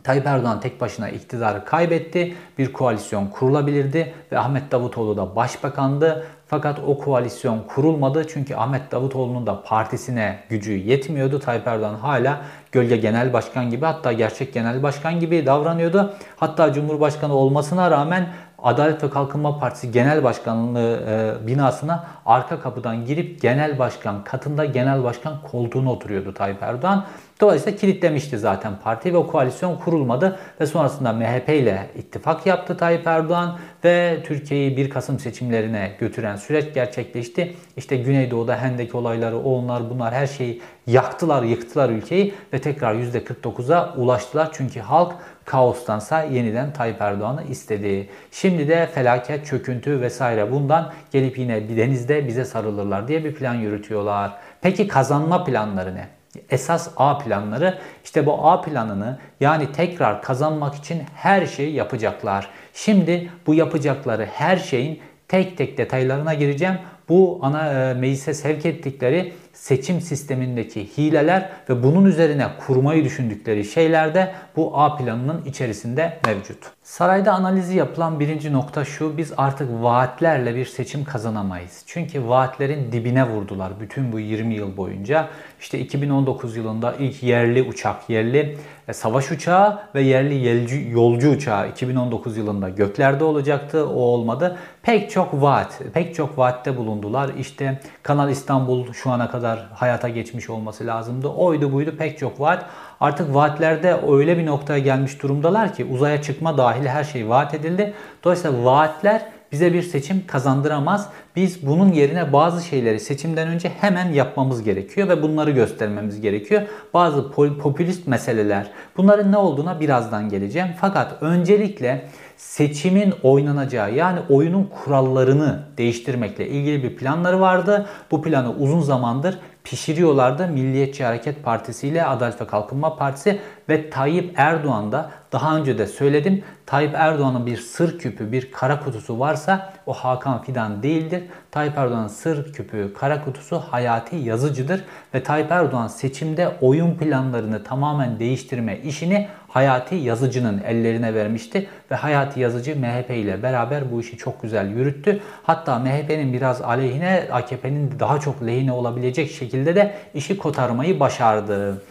Tayyip 0.04 0.26
Erdoğan 0.26 0.60
tek 0.60 0.80
başına 0.80 1.08
iktidarı 1.08 1.64
kaybetti. 1.64 2.34
Bir 2.58 2.72
koalisyon 2.72 3.26
kurulabilirdi 3.26 4.14
ve 4.32 4.38
Ahmet 4.38 4.72
Davutoğlu 4.72 5.16
da 5.16 5.36
başbakandı. 5.36 6.26
Fakat 6.48 6.78
o 6.86 6.98
koalisyon 6.98 7.60
kurulmadı 7.68 8.26
çünkü 8.28 8.54
Ahmet 8.54 8.92
Davutoğlu'nun 8.92 9.46
da 9.46 9.62
partisine 9.62 10.38
gücü 10.48 10.72
yetmiyordu. 10.72 11.38
Tayyip 11.40 11.66
Erdoğan 11.66 11.94
hala 11.94 12.40
gölge 12.72 12.96
genel 12.96 13.32
başkan 13.32 13.70
gibi 13.70 13.84
hatta 13.84 14.12
gerçek 14.12 14.54
genel 14.54 14.82
başkan 14.82 15.20
gibi 15.20 15.46
davranıyordu. 15.46 16.14
Hatta 16.36 16.72
Cumhurbaşkanı 16.72 17.34
olmasına 17.34 17.90
rağmen 17.90 18.28
Adalet 18.62 19.04
ve 19.04 19.10
Kalkınma 19.10 19.58
Partisi 19.58 19.90
Genel 19.90 20.24
Başkanlığı 20.24 21.02
e, 21.08 21.46
binasına 21.46 22.06
arka 22.26 22.60
kapıdan 22.60 23.04
girip 23.04 23.42
genel 23.42 23.78
başkan 23.78 24.24
katında 24.24 24.64
genel 24.64 25.04
başkan 25.04 25.42
koltuğuna 25.42 25.92
oturuyordu 25.92 26.34
Tayyip 26.34 26.62
Erdoğan. 26.62 27.04
Dolayısıyla 27.40 27.78
kilitlemişti 27.78 28.38
zaten 28.38 28.72
parti 28.84 29.12
ve 29.12 29.16
o 29.16 29.26
koalisyon 29.26 29.76
kurulmadı 29.76 30.38
ve 30.60 30.66
sonrasında 30.66 31.12
MHP 31.12 31.48
ile 31.48 31.90
ittifak 31.96 32.46
yaptı 32.46 32.76
Tayyip 32.76 33.06
Erdoğan 33.06 33.58
ve 33.84 34.22
Türkiye'yi 34.26 34.76
1 34.76 34.90
Kasım 34.90 35.18
seçimlerine 35.18 35.92
götüren 36.00 36.36
süreç 36.36 36.74
gerçekleşti. 36.74 37.54
İşte 37.76 37.96
Güneydoğu'da 37.96 38.56
Hendek 38.56 38.94
olayları, 38.94 39.38
onlar 39.38 39.90
bunlar 39.90 40.14
her 40.14 40.26
şeyi 40.26 40.62
yaktılar, 40.86 41.42
yıktılar 41.42 41.90
ülkeyi 41.90 42.34
ve 42.52 42.58
tekrar 42.58 42.94
%49'a 42.94 43.94
ulaştılar. 43.96 44.48
Çünkü 44.52 44.80
halk 44.80 45.14
kaostansa 45.46 46.22
yeniden 46.22 46.72
Tayyip 46.72 47.00
Erdoğan'ı 47.00 47.44
istedi. 47.44 48.08
Şimdi 48.30 48.68
de 48.68 48.86
felaket, 48.86 49.46
çöküntü 49.46 50.00
vesaire 50.00 50.52
bundan 50.52 50.92
gelip 51.12 51.38
yine 51.38 51.68
bir 51.68 51.76
denizde 51.76 52.28
bize 52.28 52.44
sarılırlar 52.44 53.08
diye 53.08 53.24
bir 53.24 53.34
plan 53.34 53.54
yürütüyorlar. 53.54 54.32
Peki 54.60 54.88
kazanma 54.88 55.44
planları 55.44 55.94
ne? 55.94 56.08
Esas 56.50 56.88
A 56.96 57.18
planları 57.18 57.78
işte 58.04 58.26
bu 58.26 58.48
A 58.48 58.60
planını 58.60 59.18
yani 59.40 59.72
tekrar 59.72 60.22
kazanmak 60.22 60.74
için 60.74 61.02
her 61.14 61.46
şeyi 61.46 61.74
yapacaklar. 61.74 62.48
Şimdi 62.74 63.30
bu 63.46 63.54
yapacakları 63.54 64.26
her 64.32 64.56
şeyin 64.56 65.00
tek 65.28 65.58
tek 65.58 65.78
detaylarına 65.78 66.34
gireceğim. 66.34 66.78
Bu 67.08 67.38
ana 67.42 67.72
e, 67.72 67.94
meclise 67.94 68.34
sevk 68.34 68.66
ettikleri 68.66 69.32
seçim 69.56 70.00
sistemindeki 70.00 70.98
hileler 70.98 71.50
ve 71.68 71.82
bunun 71.82 72.04
üzerine 72.04 72.46
kurmayı 72.66 73.04
düşündükleri 73.04 73.64
şeyler 73.64 74.14
de 74.14 74.34
bu 74.56 74.78
A 74.78 74.96
planının 74.96 75.44
içerisinde 75.44 76.18
mevcut. 76.26 76.75
Sarayda 76.86 77.32
analizi 77.32 77.76
yapılan 77.76 78.20
birinci 78.20 78.52
nokta 78.52 78.84
şu, 78.84 79.18
biz 79.18 79.32
artık 79.36 79.82
vaatlerle 79.82 80.56
bir 80.56 80.66
seçim 80.66 81.04
kazanamayız. 81.04 81.82
Çünkü 81.86 82.28
vaatlerin 82.28 82.92
dibine 82.92 83.28
vurdular 83.28 83.72
bütün 83.80 84.12
bu 84.12 84.20
20 84.20 84.54
yıl 84.54 84.76
boyunca. 84.76 85.28
İşte 85.60 85.78
2019 85.78 86.56
yılında 86.56 86.94
ilk 86.98 87.22
yerli 87.22 87.62
uçak, 87.62 88.10
yerli 88.10 88.58
e, 88.88 88.92
savaş 88.92 89.30
uçağı 89.30 89.82
ve 89.94 90.02
yerli 90.02 90.48
yolcu, 90.48 90.76
yolcu 90.90 91.30
uçağı 91.30 91.68
2019 91.68 92.36
yılında 92.36 92.68
göklerde 92.68 93.24
olacaktı. 93.24 93.86
O 93.86 94.00
olmadı. 94.00 94.56
Pek 94.82 95.10
çok 95.10 95.42
vaat, 95.42 95.80
pek 95.94 96.14
çok 96.14 96.38
vaatte 96.38 96.76
bulundular. 96.76 97.30
İşte 97.38 97.80
Kanal 98.02 98.30
İstanbul 98.30 98.92
şu 98.92 99.10
ana 99.10 99.30
kadar 99.30 99.68
hayata 99.74 100.08
geçmiş 100.08 100.50
olması 100.50 100.86
lazımdı. 100.86 101.28
Oydu 101.28 101.72
buydu 101.72 101.94
pek 101.98 102.18
çok 102.18 102.40
vaat. 102.40 102.64
Artık 103.00 103.34
vaatlerde 103.34 104.00
öyle 104.08 104.38
bir 104.38 104.46
noktaya 104.46 104.78
gelmiş 104.78 105.22
durumdalar 105.22 105.74
ki 105.74 105.84
uzaya 105.84 106.22
çıkma 106.22 106.58
dahil 106.58 106.86
her 106.86 107.04
şey 107.04 107.28
vaat 107.28 107.54
edildi. 107.54 107.94
Dolayısıyla 108.24 108.64
vaatler 108.64 109.22
bize 109.52 109.72
bir 109.72 109.82
seçim 109.82 110.26
kazandıramaz. 110.26 111.08
Biz 111.36 111.66
bunun 111.66 111.92
yerine 111.92 112.32
bazı 112.32 112.64
şeyleri 112.64 113.00
seçimden 113.00 113.48
önce 113.48 113.68
hemen 113.80 114.12
yapmamız 114.12 114.62
gerekiyor 114.62 115.08
ve 115.08 115.22
bunları 115.22 115.50
göstermemiz 115.50 116.20
gerekiyor. 116.20 116.62
Bazı 116.94 117.32
popülist 117.32 118.06
meseleler 118.06 118.70
bunların 118.96 119.32
ne 119.32 119.36
olduğuna 119.36 119.80
birazdan 119.80 120.28
geleceğim. 120.28 120.68
Fakat 120.80 121.22
öncelikle 121.22 122.08
seçimin 122.36 123.14
oynanacağı 123.22 123.94
yani 123.94 124.18
oyunun 124.28 124.64
kurallarını 124.64 125.62
değiştirmekle 125.78 126.48
ilgili 126.48 126.82
bir 126.82 126.96
planları 126.96 127.40
vardı. 127.40 127.86
Bu 128.10 128.22
planı 128.22 128.52
uzun 128.52 128.80
zamandır 128.80 129.38
pişiriyorlardı. 129.66 130.48
Milliyetçi 130.48 131.04
Hareket 131.04 131.44
Partisi 131.44 131.88
ile 131.88 132.04
Adalet 132.04 132.40
ve 132.40 132.46
Kalkınma 132.46 132.96
Partisi 132.96 133.40
ve 133.68 133.90
Tayyip 133.90 134.32
Erdoğan 134.36 134.92
da 134.92 135.10
daha 135.32 135.56
önce 135.56 135.78
de 135.78 135.86
söyledim. 135.86 136.44
Tayyip 136.66 136.94
Erdoğan'ın 136.94 137.46
bir 137.46 137.56
sır 137.56 137.98
küpü, 137.98 138.32
bir 138.32 138.52
kara 138.52 138.80
kutusu 138.80 139.20
varsa 139.20 139.72
o 139.86 139.92
Hakan 139.92 140.42
Fidan 140.42 140.82
değildir. 140.82 141.22
Tayyip 141.50 141.78
Erdoğan'ın 141.78 142.08
sır 142.08 142.52
küpü, 142.52 142.92
kara 142.98 143.24
kutusu 143.24 143.58
Hayati 143.58 144.16
Yazıcı'dır 144.16 144.84
ve 145.14 145.22
Tayyip 145.22 145.52
Erdoğan 145.52 145.88
seçimde 145.88 146.48
oyun 146.60 146.94
planlarını 146.94 147.64
tamamen 147.64 148.18
değiştirme 148.18 148.78
işini 148.78 149.28
Hayati 149.48 149.94
Yazıcı'nın 149.94 150.62
ellerine 150.66 151.14
vermişti 151.14 151.68
ve 151.90 151.94
Hayati 151.94 152.40
Yazıcı 152.40 152.76
MHP 152.80 153.10
ile 153.10 153.42
beraber 153.42 153.92
bu 153.92 154.00
işi 154.00 154.16
çok 154.16 154.42
güzel 154.42 154.70
yürüttü. 154.70 155.20
Hatta 155.42 155.78
MHP'nin 155.78 156.32
biraz 156.32 156.62
aleyhine, 156.62 157.28
AKP'nin 157.32 158.00
daha 158.00 158.20
çok 158.20 158.46
lehine 158.46 158.72
olabilecek 158.72 159.30
şekilde 159.30 159.74
de 159.74 159.94
işi 160.14 160.38
kotarmayı 160.38 161.00
başardı. 161.00 161.82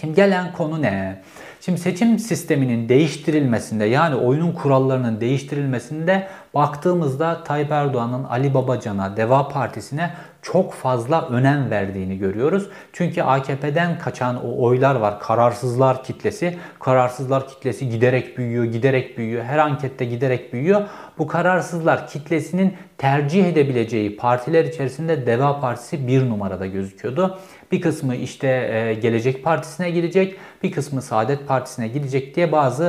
Şimdi 0.00 0.14
gelen 0.14 0.52
konu 0.52 0.82
ne? 0.82 1.22
Şimdi 1.60 1.80
seçim 1.80 2.18
sisteminin 2.18 2.88
değiştirilmesinde 2.88 3.84
yani 3.84 4.14
oyunun 4.14 4.52
kurallarının 4.52 5.20
değiştirilmesinde 5.20 6.28
baktığımızda 6.54 7.44
Tayyip 7.44 7.70
Erdoğan'ın 7.70 8.24
Ali 8.24 8.54
Babacan'a, 8.54 9.16
Deva 9.16 9.48
Partisi'ne 9.48 10.10
çok 10.42 10.72
fazla 10.72 11.28
önem 11.28 11.70
verdiğini 11.70 12.18
görüyoruz. 12.18 12.68
Çünkü 12.92 13.22
AKP'den 13.22 13.98
kaçan 13.98 14.46
o 14.46 14.62
oylar 14.62 14.94
var. 14.94 15.20
Kararsızlar 15.20 16.04
kitlesi. 16.04 16.58
Kararsızlar 16.80 17.48
kitlesi 17.48 17.88
giderek 17.88 18.38
büyüyor, 18.38 18.64
giderek 18.64 19.18
büyüyor. 19.18 19.44
Her 19.44 19.58
ankette 19.58 20.04
giderek 20.04 20.52
büyüyor. 20.52 20.82
Bu 21.18 21.26
kararsızlar 21.26 22.08
kitlesinin 22.08 22.74
tercih 22.98 23.46
edebileceği 23.46 24.16
partiler 24.16 24.64
içerisinde 24.64 25.26
Deva 25.26 25.60
Partisi 25.60 26.06
bir 26.06 26.28
numarada 26.28 26.66
gözüküyordu. 26.66 27.38
Bir 27.72 27.80
kısmı 27.80 28.16
işte 28.16 28.48
e, 28.48 28.94
Gelecek 28.94 29.44
Partisi'ne 29.44 29.90
gidecek, 29.90 30.36
bir 30.62 30.72
kısmı 30.72 31.02
Saadet 31.02 31.48
Partisi'ne 31.48 31.88
gidecek 31.88 32.36
diye 32.36 32.52
bazı 32.52 32.84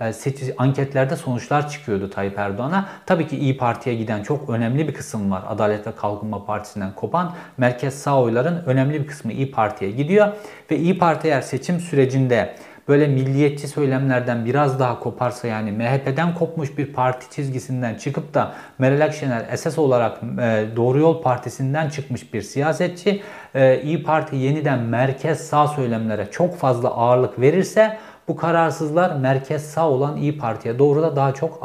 e, 0.00 0.06
e, 0.06 0.12
anketlerde 0.58 1.16
sonuçlar 1.16 1.70
çıkıyordu 1.70 2.10
Tayyip 2.10 2.38
Erdoğan'a. 2.38 2.88
Tabii 3.06 3.28
ki 3.28 3.36
İyi 3.36 3.56
Parti'ye 3.56 3.96
giden 3.96 4.22
çok 4.22 4.50
önemli 4.50 4.88
bir 4.88 4.94
kısım 4.94 5.30
var. 5.30 5.42
Adalet 5.48 5.86
ve 5.86 5.92
Kalkınma 5.92 6.44
Partisi'nden 6.44 6.94
kopan 6.94 7.34
merkez 7.56 7.94
sağ 7.94 8.22
oyların 8.22 8.62
önemli 8.66 9.00
bir 9.00 9.06
kısmı 9.06 9.32
İyi 9.32 9.50
Parti'ye 9.50 9.90
gidiyor. 9.90 10.28
Ve 10.70 10.76
İyi 10.78 10.98
Parti 10.98 11.28
eğer 11.28 11.40
seçim 11.40 11.80
sürecinde 11.80 12.54
böyle 12.88 13.06
milliyetçi 13.06 13.68
söylemlerden 13.68 14.44
biraz 14.44 14.80
daha 14.80 15.00
koparsa 15.00 15.48
yani 15.48 15.72
MHP'den 15.72 16.34
kopmuş 16.34 16.78
bir 16.78 16.92
parti 16.92 17.30
çizgisinden 17.30 17.94
çıkıp 17.94 18.34
da 18.34 18.52
Meral 18.78 19.04
Akşener 19.04 19.44
esas 19.52 19.78
olarak 19.78 20.18
e, 20.22 20.64
Doğru 20.76 20.98
Yol 20.98 21.22
Partisi'nden 21.22 21.88
çıkmış 21.88 22.34
bir 22.34 22.42
siyasetçi 22.42 23.22
e, 23.54 23.82
İyi 23.82 24.02
Parti 24.02 24.36
yeniden 24.36 24.78
merkez 24.78 25.40
sağ 25.40 25.68
söylemlere 25.68 26.28
çok 26.30 26.56
fazla 26.56 26.88
ağırlık 26.88 27.40
verirse 27.40 27.98
bu 28.28 28.36
kararsızlar 28.36 29.16
merkez 29.16 29.64
sağ 29.64 29.88
olan 29.88 30.16
İyi 30.16 30.38
Parti'ye 30.38 30.78
doğru 30.78 31.02
da 31.02 31.16
daha 31.16 31.34
çok 31.34 31.58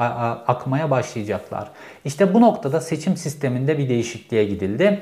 akmaya 0.47 0.91
başlayacaklar. 0.91 1.69
İşte 2.05 2.33
bu 2.33 2.41
noktada 2.41 2.81
seçim 2.81 3.17
sisteminde 3.17 3.77
bir 3.77 3.89
değişikliğe 3.89 4.45
gidildi. 4.45 5.01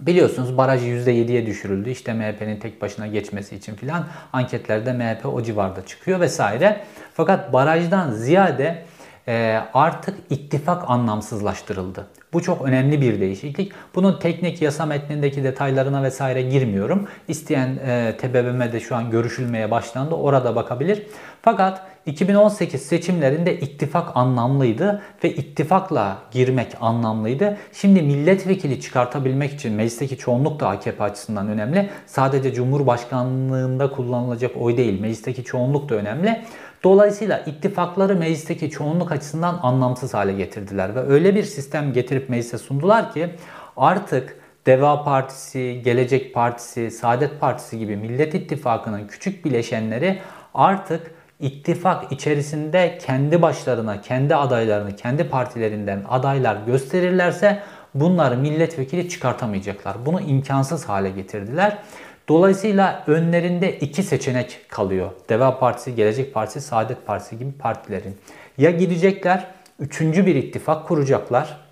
Biliyorsunuz 0.00 0.56
baraj 0.56 0.82
%7'ye 0.82 1.46
düşürüldü. 1.46 1.90
İşte 1.90 2.14
MHP'nin 2.14 2.56
tek 2.60 2.82
başına 2.82 3.06
geçmesi 3.06 3.56
için 3.56 3.74
filan 3.74 4.06
anketlerde 4.32 4.92
MHP 4.92 5.26
o 5.26 5.42
civarda 5.42 5.86
çıkıyor 5.86 6.20
vesaire. 6.20 6.84
Fakat 7.14 7.52
barajdan 7.52 8.10
ziyade 8.10 8.84
artık 9.74 10.14
ittifak 10.30 10.90
anlamsızlaştırıldı. 10.90 12.06
Bu 12.32 12.42
çok 12.42 12.62
önemli 12.62 13.00
bir 13.00 13.20
değişiklik. 13.20 13.72
Bunun 13.94 14.18
teknik 14.18 14.62
yasa 14.62 14.86
metnindeki 14.86 15.44
detaylarına 15.44 16.02
vesaire 16.02 16.42
girmiyorum. 16.42 17.08
İsteyen 17.28 17.76
e, 17.86 18.16
TBMM'de 18.16 18.80
şu 18.80 18.96
an 18.96 19.10
görüşülmeye 19.10 19.70
başlandı. 19.70 20.14
Orada 20.14 20.56
bakabilir. 20.56 21.02
Fakat 21.42 21.82
2018 22.06 22.82
seçimlerinde 22.82 23.60
ittifak 23.60 24.16
anlamlıydı 24.16 25.02
ve 25.24 25.34
ittifakla 25.34 26.18
girmek 26.30 26.76
anlamlıydı. 26.80 27.56
Şimdi 27.72 28.02
milletvekili 28.02 28.80
çıkartabilmek 28.80 29.52
için 29.52 29.72
meclisteki 29.72 30.18
çoğunluk 30.18 30.60
da 30.60 30.68
AKP 30.68 31.04
açısından 31.04 31.48
önemli. 31.48 31.90
Sadece 32.06 32.54
Cumhurbaşkanlığında 32.54 33.90
kullanılacak 33.90 34.56
oy 34.56 34.76
değil, 34.76 35.00
meclisteki 35.00 35.44
çoğunluk 35.44 35.88
da 35.88 35.94
önemli. 35.94 36.42
Dolayısıyla 36.84 37.38
ittifakları 37.38 38.16
meclisteki 38.16 38.70
çoğunluk 38.70 39.12
açısından 39.12 39.58
anlamsız 39.62 40.14
hale 40.14 40.32
getirdiler 40.32 40.94
ve 40.94 41.00
öyle 41.00 41.34
bir 41.34 41.42
sistem 41.42 41.92
getirip 41.92 42.28
meclise 42.28 42.58
sundular 42.58 43.12
ki 43.12 43.30
artık 43.76 44.36
Deva 44.66 45.04
Partisi, 45.04 45.80
Gelecek 45.84 46.34
Partisi, 46.34 46.90
Saadet 46.90 47.40
Partisi 47.40 47.78
gibi 47.78 47.96
Millet 47.96 48.34
İttifakı'nın 48.34 49.06
küçük 49.06 49.44
bileşenleri 49.44 50.18
artık 50.54 51.10
ittifak 51.40 52.12
içerisinde 52.12 52.98
kendi 53.06 53.42
başlarına, 53.42 54.00
kendi 54.00 54.34
adaylarını, 54.34 54.96
kendi 54.96 55.28
partilerinden 55.28 56.04
adaylar 56.08 56.56
gösterirlerse 56.66 57.62
bunları 57.94 58.36
milletvekili 58.36 59.08
çıkartamayacaklar. 59.08 60.06
Bunu 60.06 60.20
imkansız 60.20 60.88
hale 60.88 61.10
getirdiler. 61.10 61.78
Dolayısıyla 62.28 63.04
önlerinde 63.06 63.78
iki 63.78 64.02
seçenek 64.02 64.60
kalıyor. 64.68 65.10
Deva 65.28 65.58
Partisi, 65.58 65.94
Gelecek 65.94 66.34
Partisi, 66.34 66.60
Saadet 66.60 67.06
Partisi 67.06 67.38
gibi 67.38 67.52
partilerin. 67.52 68.16
Ya 68.58 68.70
gidecekler, 68.70 69.46
üçüncü 69.80 70.26
bir 70.26 70.34
ittifak 70.34 70.88
kuracaklar. 70.88 71.68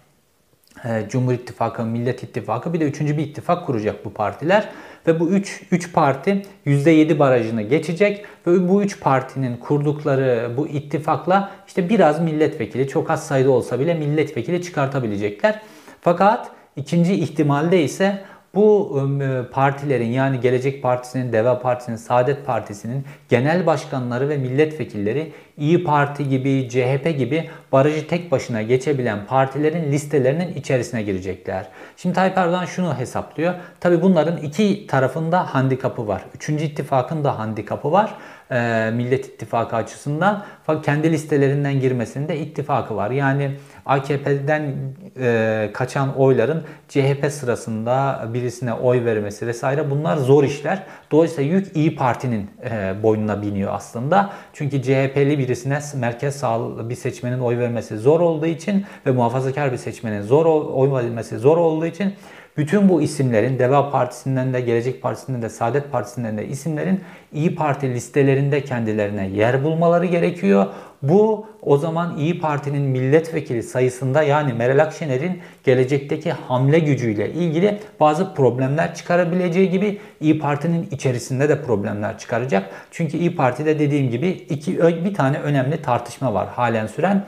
Ee, 0.84 1.06
Cumhur 1.08 1.32
İttifakı, 1.32 1.84
Millet 1.84 2.22
İttifakı 2.22 2.72
bir 2.72 2.80
de 2.80 2.84
üçüncü 2.84 3.18
bir 3.18 3.22
ittifak 3.22 3.66
kuracak 3.66 4.04
bu 4.04 4.12
partiler. 4.12 4.68
Ve 5.06 5.20
bu 5.20 5.28
üç, 5.28 5.62
üç 5.70 5.92
parti 5.92 6.42
%7 6.66 7.18
barajını 7.18 7.62
geçecek 7.62 8.24
ve 8.46 8.68
bu 8.68 8.82
üç 8.82 9.00
partinin 9.00 9.56
kurdukları 9.56 10.50
bu 10.56 10.68
ittifakla 10.68 11.50
işte 11.66 11.88
biraz 11.88 12.20
milletvekili 12.20 12.88
çok 12.88 13.10
az 13.10 13.26
sayıda 13.26 13.50
olsa 13.50 13.80
bile 13.80 13.94
milletvekili 13.94 14.62
çıkartabilecekler. 14.62 15.60
Fakat 16.00 16.50
ikinci 16.76 17.14
ihtimalde 17.14 17.82
ise 17.82 18.24
bu 18.56 19.00
e, 19.22 19.50
partilerin 19.50 20.08
yani 20.08 20.40
Gelecek 20.40 20.82
Partisi'nin, 20.82 21.32
Deva 21.32 21.60
Partisi'nin, 21.60 21.96
Saadet 21.96 22.46
Partisi'nin 22.46 23.04
genel 23.28 23.66
başkanları 23.66 24.28
ve 24.28 24.36
milletvekilleri 24.36 25.32
İyi 25.58 25.84
Parti 25.84 26.28
gibi, 26.28 26.68
CHP 26.68 27.18
gibi 27.18 27.50
barajı 27.72 28.08
tek 28.08 28.30
başına 28.30 28.62
geçebilen 28.62 29.26
partilerin 29.26 29.92
listelerinin 29.92 30.54
içerisine 30.54 31.02
girecekler. 31.02 31.68
Şimdi 31.96 32.14
Tayyip 32.14 32.38
Erdoğan 32.38 32.64
şunu 32.64 32.98
hesaplıyor. 32.98 33.54
Tabi 33.80 34.02
bunların 34.02 34.36
iki 34.36 34.86
tarafında 34.86 35.54
handikapı 35.54 36.08
var. 36.08 36.24
Üçüncü 36.34 36.64
ittifakın 36.64 37.24
da 37.24 37.38
handikapı 37.38 37.92
var. 37.92 38.14
E, 38.50 38.90
Millet 38.90 39.26
İttifakı 39.26 39.76
açısından. 39.76 40.44
Kendi 40.82 41.12
listelerinden 41.12 41.80
girmesinde 41.80 42.38
ittifakı 42.38 42.96
var. 42.96 43.10
Yani 43.10 43.50
AKP'den 43.86 44.74
e, 45.20 45.70
kaçan 45.74 46.16
oyların 46.16 46.64
CHP 46.88 47.26
sırasında 47.30 48.24
birisine 48.34 48.72
oy 48.72 49.04
vermesi 49.04 49.46
vesaire 49.46 49.90
bunlar 49.90 50.16
zor 50.16 50.44
işler. 50.44 50.82
Dolayısıyla 51.10 51.52
yük 51.52 51.76
İyi 51.76 51.96
Parti'nin 51.96 52.50
e, 52.70 52.94
boynuna 53.02 53.42
biniyor 53.42 53.74
aslında. 53.74 54.30
Çünkü 54.52 54.82
CHP'li 54.82 55.38
birisine 55.38 55.78
merkez 55.94 56.36
sağ 56.36 56.88
bir 56.88 56.94
seçmenin 56.94 57.40
oy 57.40 57.58
vermesi 57.58 57.98
zor 57.98 58.20
olduğu 58.20 58.46
için 58.46 58.84
ve 59.06 59.10
muhafazakar 59.10 59.72
bir 59.72 59.76
seçmenin 59.76 60.22
zor 60.22 60.46
oy 60.74 60.92
vermesi 60.92 61.38
zor 61.38 61.56
olduğu 61.56 61.86
için 61.86 62.14
bütün 62.56 62.88
bu 62.88 63.02
isimlerin 63.02 63.58
Deva 63.58 63.90
Partisi'nden 63.90 64.54
de 64.54 64.60
Gelecek 64.60 65.02
Partisi'nden 65.02 65.42
de 65.42 65.48
Saadet 65.48 65.92
Partisi'nden 65.92 66.38
de 66.38 66.46
isimlerin 66.46 67.00
İyi 67.32 67.54
Parti 67.54 67.94
listelerinde 67.94 68.64
kendilerine 68.64 69.28
yer 69.28 69.64
bulmaları 69.64 70.06
gerekiyor. 70.06 70.66
Bu 71.02 71.46
o 71.62 71.76
zaman 71.76 72.16
İyi 72.18 72.40
Parti'nin 72.40 72.82
milletvekili 72.82 73.62
sayısında 73.62 74.22
yani 74.22 74.52
Meral 74.52 74.78
Akşener'in 74.78 75.40
gelecekteki 75.64 76.32
hamle 76.32 76.78
gücüyle 76.78 77.32
ilgili 77.32 77.78
bazı 78.00 78.34
problemler 78.34 78.94
çıkarabileceği 78.94 79.70
gibi 79.70 79.98
İyi 80.20 80.38
Parti'nin 80.38 80.88
içerisinde 80.90 81.48
de 81.48 81.62
problemler 81.62 82.18
çıkaracak. 82.18 82.70
Çünkü 82.90 83.16
İyi 83.16 83.36
Parti'de 83.36 83.78
dediğim 83.78 84.10
gibi 84.10 84.28
iki 84.28 84.78
bir 85.04 85.14
tane 85.14 85.38
önemli 85.38 85.82
tartışma 85.82 86.34
var 86.34 86.48
halen 86.48 86.86
süren. 86.86 87.24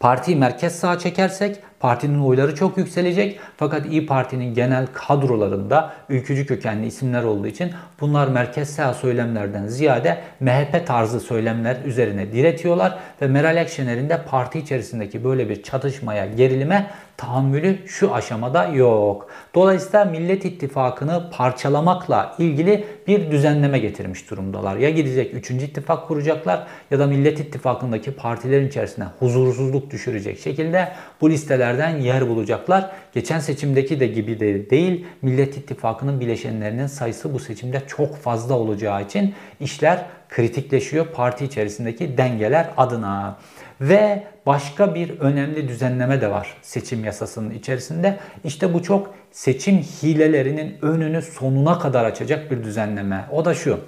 Partiyi 0.00 0.36
merkez 0.36 0.78
sağa 0.78 0.98
çekersek 0.98 1.56
partinin 1.84 2.20
oyları 2.20 2.54
çok 2.54 2.78
yükselecek. 2.78 3.40
Fakat 3.56 3.86
İyi 3.86 4.06
Parti'nin 4.06 4.54
genel 4.54 4.86
kadrolarında 4.94 5.92
ülkücü 6.08 6.46
kökenli 6.46 6.86
isimler 6.86 7.22
olduğu 7.22 7.46
için 7.46 7.72
bunlar 8.00 8.28
merkez 8.28 8.70
sağ 8.70 8.94
söylemlerden 8.94 9.66
ziyade 9.66 10.20
MHP 10.40 10.86
tarzı 10.86 11.20
söylemler 11.20 11.76
üzerine 11.84 12.32
diretiyorlar 12.32 12.98
ve 13.22 13.26
Meral 13.26 13.60
Akşener'in 13.60 14.08
de 14.08 14.22
parti 14.30 14.58
içerisindeki 14.58 15.24
böyle 15.24 15.48
bir 15.48 15.62
çatışmaya, 15.62 16.26
gerilime 16.26 16.90
tahammülü 17.16 17.78
şu 17.86 18.14
aşamada 18.14 18.66
yok. 18.66 19.28
Dolayısıyla 19.54 20.04
Millet 20.04 20.44
İttifakı'nı 20.44 21.30
parçalamakla 21.30 22.34
ilgili 22.38 22.84
bir 23.06 23.30
düzenleme 23.30 23.78
getirmiş 23.78 24.30
durumdalar. 24.30 24.76
Ya 24.76 24.90
gidecek 24.90 25.34
3. 25.34 25.50
ittifak 25.50 26.08
kuracaklar 26.08 26.66
ya 26.90 26.98
da 26.98 27.06
Millet 27.06 27.40
İttifakı'ndaki 27.40 28.12
partilerin 28.12 28.68
içerisine 28.68 29.04
huzursuzluk 29.18 29.90
düşürecek 29.90 30.40
şekilde 30.40 30.88
bu 31.20 31.30
listelerden 31.74 32.00
yer 32.00 32.28
bulacaklar. 32.28 32.90
Geçen 33.12 33.38
seçimdeki 33.38 34.00
de 34.00 34.06
gibi 34.06 34.40
de 34.40 34.70
değil 34.70 35.06
Millet 35.22 35.56
İttifakı'nın 35.56 36.20
bileşenlerinin 36.20 36.86
sayısı 36.86 37.34
bu 37.34 37.38
seçimde 37.38 37.82
çok 37.86 38.16
fazla 38.16 38.54
olacağı 38.54 39.02
için 39.02 39.34
işler 39.60 40.04
kritikleşiyor 40.28 41.06
parti 41.06 41.44
içerisindeki 41.44 42.18
dengeler 42.18 42.66
adına. 42.76 43.38
Ve 43.80 44.22
başka 44.46 44.94
bir 44.94 45.20
önemli 45.20 45.68
düzenleme 45.68 46.20
de 46.20 46.30
var 46.30 46.56
seçim 46.62 47.04
yasasının 47.04 47.50
içerisinde. 47.50 48.18
İşte 48.44 48.74
bu 48.74 48.82
çok 48.82 49.14
seçim 49.32 49.78
hilelerinin 49.78 50.76
önünü 50.82 51.22
sonuna 51.22 51.78
kadar 51.78 52.04
açacak 52.04 52.50
bir 52.50 52.64
düzenleme. 52.64 53.24
O 53.32 53.44
da 53.44 53.54
şu. 53.54 53.80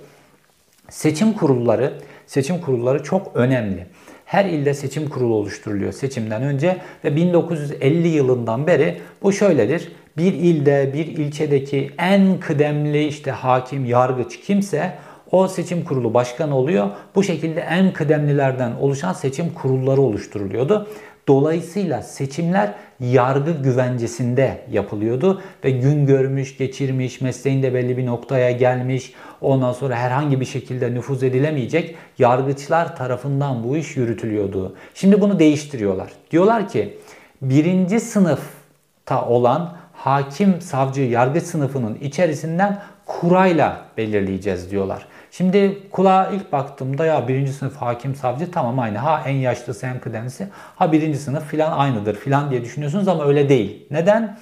Seçim 0.90 1.32
kurulları, 1.32 1.92
seçim 2.26 2.60
kurulları 2.60 3.02
çok 3.02 3.36
önemli. 3.36 3.86
Her 4.26 4.44
ilde 4.44 4.74
seçim 4.74 5.08
kurulu 5.08 5.34
oluşturuluyor 5.34 5.92
seçimden 5.92 6.42
önce 6.42 6.76
ve 7.04 7.16
1950 7.16 8.08
yılından 8.08 8.66
beri 8.66 8.98
bu 9.22 9.32
şöyledir. 9.32 9.92
Bir 10.16 10.32
ilde, 10.32 10.90
bir 10.94 11.06
ilçedeki 11.06 11.90
en 11.98 12.40
kıdemli 12.40 13.06
işte 13.06 13.30
hakim, 13.30 13.84
yargıç 13.84 14.40
kimse 14.40 14.94
o 15.30 15.48
seçim 15.48 15.84
kurulu 15.84 16.14
başkanı 16.14 16.56
oluyor. 16.56 16.90
Bu 17.14 17.22
şekilde 17.22 17.60
en 17.60 17.92
kıdemlilerden 17.92 18.72
oluşan 18.80 19.12
seçim 19.12 19.54
kurulları 19.54 20.00
oluşturuluyordu. 20.00 20.88
Dolayısıyla 21.28 22.02
seçimler 22.02 22.74
yargı 23.00 23.50
güvencesinde 23.62 24.58
yapılıyordu 24.70 25.42
ve 25.64 25.70
gün 25.70 26.06
görmüş, 26.06 26.58
geçirmiş, 26.58 27.20
mesleğinde 27.20 27.74
belli 27.74 27.96
bir 27.96 28.06
noktaya 28.06 28.50
gelmiş, 28.50 29.12
ondan 29.40 29.72
sonra 29.72 29.96
herhangi 29.96 30.40
bir 30.40 30.44
şekilde 30.44 30.94
nüfuz 30.94 31.22
edilemeyecek 31.22 31.96
yargıçlar 32.18 32.96
tarafından 32.96 33.64
bu 33.64 33.76
iş 33.76 33.96
yürütülüyordu. 33.96 34.76
Şimdi 34.94 35.20
bunu 35.20 35.38
değiştiriyorlar. 35.38 36.10
Diyorlar 36.30 36.68
ki 36.68 36.98
birinci 37.42 38.00
sınıfta 38.00 39.26
olan 39.28 39.76
hakim, 39.92 40.60
savcı, 40.60 41.02
yargıç 41.02 41.42
sınıfının 41.42 41.94
içerisinden 41.94 42.82
kurayla 43.06 43.84
belirleyeceğiz 43.96 44.70
diyorlar. 44.70 45.06
Şimdi 45.30 45.90
kulağa 45.90 46.30
ilk 46.30 46.52
baktığımda 46.52 47.06
ya 47.06 47.28
birinci 47.28 47.52
sınıf 47.52 47.76
hakim 47.76 48.14
savcı 48.14 48.50
tamam 48.50 48.78
aynı. 48.78 48.98
Ha 48.98 49.22
en 49.26 49.34
yaşlısı 49.34 49.86
en 49.86 50.00
kıdemlisi. 50.00 50.48
Ha 50.76 50.92
birinci 50.92 51.18
sınıf 51.18 51.46
filan 51.46 51.72
aynıdır 51.72 52.14
filan 52.14 52.50
diye 52.50 52.64
düşünüyorsunuz 52.64 53.08
ama 53.08 53.26
öyle 53.26 53.48
değil. 53.48 53.86
Neden? 53.90 54.38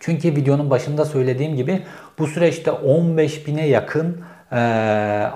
Çünkü 0.00 0.36
videonun 0.36 0.70
başında 0.70 1.04
söylediğim 1.04 1.56
gibi 1.56 1.82
bu 2.18 2.26
süreçte 2.26 2.70
15 2.70 3.46
bine 3.46 3.66
yakın 3.68 4.24
e, 4.52 4.56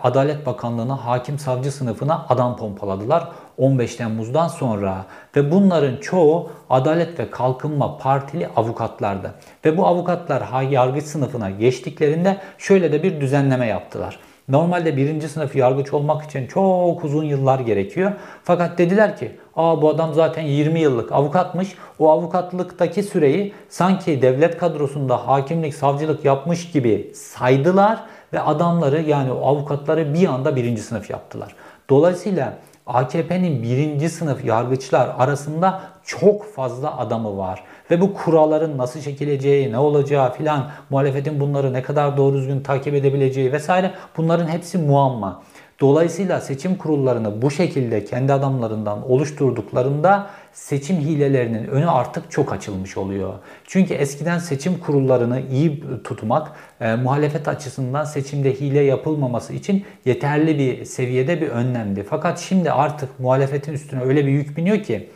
Adalet 0.02 0.46
Bakanlığı'na 0.46 1.04
hakim 1.06 1.38
savcı 1.38 1.72
sınıfına 1.72 2.26
adam 2.28 2.56
pompaladılar 2.56 3.28
15 3.58 3.96
Temmuz'dan 3.96 4.48
sonra 4.48 5.04
ve 5.36 5.50
bunların 5.50 5.96
çoğu 5.96 6.50
Adalet 6.70 7.18
ve 7.18 7.30
Kalkınma 7.30 7.98
Partili 7.98 8.48
avukatlardı. 8.56 9.34
Ve 9.64 9.76
bu 9.76 9.86
avukatlar 9.86 10.62
yargıç 10.62 11.04
sınıfına 11.04 11.50
geçtiklerinde 11.50 12.36
şöyle 12.58 12.92
de 12.92 13.02
bir 13.02 13.20
düzenleme 13.20 13.66
yaptılar. 13.66 14.18
Normalde 14.50 14.96
birinci 14.96 15.28
sınıf 15.28 15.56
yargıç 15.56 15.92
olmak 15.92 16.24
için 16.24 16.46
çok 16.46 17.04
uzun 17.04 17.24
yıllar 17.24 17.60
gerekiyor. 17.60 18.12
Fakat 18.44 18.78
dediler 18.78 19.16
ki 19.16 19.32
Aa 19.56 19.82
bu 19.82 19.88
adam 19.88 20.14
zaten 20.14 20.42
20 20.42 20.80
yıllık 20.80 21.12
avukatmış. 21.12 21.74
O 21.98 22.10
avukatlıktaki 22.10 23.02
süreyi 23.02 23.54
sanki 23.68 24.22
devlet 24.22 24.58
kadrosunda 24.58 25.26
hakimlik, 25.26 25.74
savcılık 25.74 26.24
yapmış 26.24 26.70
gibi 26.70 27.12
saydılar 27.14 28.02
ve 28.32 28.40
adamları 28.40 29.02
yani 29.02 29.32
o 29.32 29.46
avukatları 29.46 30.14
bir 30.14 30.28
anda 30.28 30.56
birinci 30.56 30.82
sınıf 30.82 31.10
yaptılar. 31.10 31.54
Dolayısıyla 31.90 32.54
AKP'nin 32.86 33.62
birinci 33.62 34.08
sınıf 34.08 34.44
yargıçlar 34.44 35.10
arasında 35.18 35.80
çok 36.04 36.54
fazla 36.54 36.98
adamı 36.98 37.36
var. 37.36 37.64
Ve 37.90 38.00
bu 38.00 38.14
kuralların 38.14 38.78
nasıl 38.78 39.00
çekileceği, 39.00 39.72
ne 39.72 39.78
olacağı 39.78 40.32
filan, 40.32 40.70
muhalefetin 40.90 41.40
bunları 41.40 41.72
ne 41.72 41.82
kadar 41.82 42.16
doğru 42.16 42.36
düzgün 42.36 42.60
takip 42.60 42.94
edebileceği 42.94 43.52
vesaire 43.52 43.92
bunların 44.16 44.48
hepsi 44.48 44.78
muamma. 44.78 45.42
Dolayısıyla 45.80 46.40
seçim 46.40 46.76
kurullarını 46.76 47.42
bu 47.42 47.50
şekilde 47.50 48.04
kendi 48.04 48.32
adamlarından 48.32 49.10
oluşturduklarında 49.10 50.30
seçim 50.52 50.96
hilelerinin 50.96 51.66
önü 51.66 51.86
artık 51.86 52.30
çok 52.30 52.52
açılmış 52.52 52.96
oluyor. 52.96 53.34
Çünkü 53.64 53.94
eskiden 53.94 54.38
seçim 54.38 54.78
kurullarını 54.78 55.40
iyi 55.52 55.84
tutmak 56.04 56.52
e, 56.80 56.94
muhalefet 56.94 57.48
açısından 57.48 58.04
seçimde 58.04 58.60
hile 58.60 58.80
yapılmaması 58.80 59.52
için 59.52 59.84
yeterli 60.04 60.58
bir 60.58 60.84
seviyede 60.84 61.40
bir 61.40 61.48
önlemdi. 61.48 62.06
Fakat 62.10 62.38
şimdi 62.38 62.72
artık 62.72 63.20
muhalefetin 63.20 63.72
üstüne 63.72 64.02
öyle 64.02 64.26
bir 64.26 64.30
yük 64.30 64.56
biniyor 64.56 64.82
ki 64.82 65.10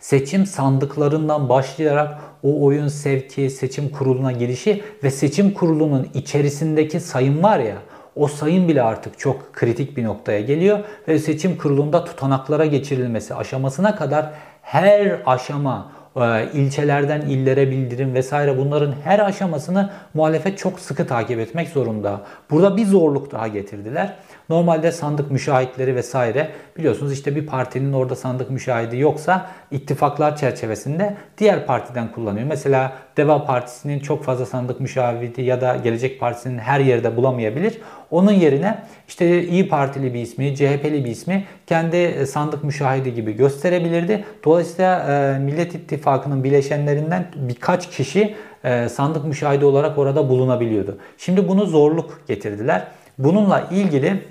seçim 0.00 0.46
sandıklarından 0.46 1.48
başlayarak 1.48 2.18
o 2.42 2.64
oyun 2.64 2.88
sevki, 2.88 3.50
seçim 3.50 3.88
kuruluna 3.88 4.32
gelişi 4.32 4.82
ve 5.04 5.10
seçim 5.10 5.54
kurulunun 5.54 6.08
içerisindeki 6.14 7.00
sayım 7.00 7.42
var 7.42 7.58
ya 7.58 7.76
o 8.16 8.28
sayım 8.28 8.68
bile 8.68 8.82
artık 8.82 9.18
çok 9.18 9.52
kritik 9.52 9.96
bir 9.96 10.04
noktaya 10.04 10.40
geliyor 10.40 10.78
ve 11.08 11.18
seçim 11.18 11.58
kurulunda 11.58 12.04
tutanaklara 12.04 12.66
geçirilmesi 12.66 13.34
aşamasına 13.34 13.96
kadar 13.96 14.30
her 14.62 15.22
aşama 15.26 15.92
e, 16.16 16.48
ilçelerden 16.52 17.20
illere 17.20 17.70
bildirim 17.70 18.14
vesaire 18.14 18.58
bunların 18.58 18.94
her 19.04 19.18
aşamasını 19.18 19.90
muhalefet 20.14 20.58
çok 20.58 20.80
sıkı 20.80 21.06
takip 21.06 21.38
etmek 21.38 21.68
zorunda. 21.68 22.20
Burada 22.50 22.76
bir 22.76 22.86
zorluk 22.86 23.32
daha 23.32 23.48
getirdiler. 23.48 24.16
Normalde 24.48 24.92
sandık 24.92 25.30
müşahitleri 25.30 25.96
vesaire 25.96 26.48
biliyorsunuz 26.76 27.12
işte 27.12 27.36
bir 27.36 27.46
partinin 27.46 27.92
orada 27.92 28.16
sandık 28.16 28.50
müşahidi 28.50 28.98
yoksa 28.98 29.50
ittifaklar 29.70 30.36
çerçevesinde 30.36 31.16
diğer 31.38 31.66
partiden 31.66 32.12
kullanıyor. 32.12 32.46
Mesela 32.46 32.92
Deva 33.16 33.44
Partisi'nin 33.44 34.00
çok 34.00 34.24
fazla 34.24 34.46
sandık 34.46 34.80
müşahidi 34.80 35.42
ya 35.42 35.60
da 35.60 35.76
Gelecek 35.76 36.20
Partisi'nin 36.20 36.58
her 36.58 36.80
yerde 36.80 37.16
bulamayabilir. 37.16 37.78
Onun 38.10 38.32
yerine 38.32 38.78
işte 39.08 39.42
İyi 39.44 39.68
Partili 39.68 40.14
bir 40.14 40.20
ismi, 40.20 40.56
CHP'li 40.56 41.04
bir 41.04 41.10
ismi 41.10 41.44
kendi 41.66 41.96
e, 41.96 42.26
sandık 42.26 42.64
müşahidi 42.64 43.14
gibi 43.14 43.32
gösterebilirdi. 43.32 44.24
Dolayısıyla 44.44 45.00
e, 45.12 45.38
Millet 45.38 45.74
İttifakı'nın 45.74 46.44
bileşenlerinden 46.44 47.26
birkaç 47.36 47.90
kişi 47.90 48.34
e, 48.64 48.88
sandık 48.88 49.24
müşahidi 49.24 49.64
olarak 49.64 49.98
orada 49.98 50.28
bulunabiliyordu. 50.28 50.98
Şimdi 51.18 51.48
bunu 51.48 51.66
zorluk 51.66 52.20
getirdiler. 52.26 52.86
Bununla 53.18 53.68
ilgili 53.70 54.22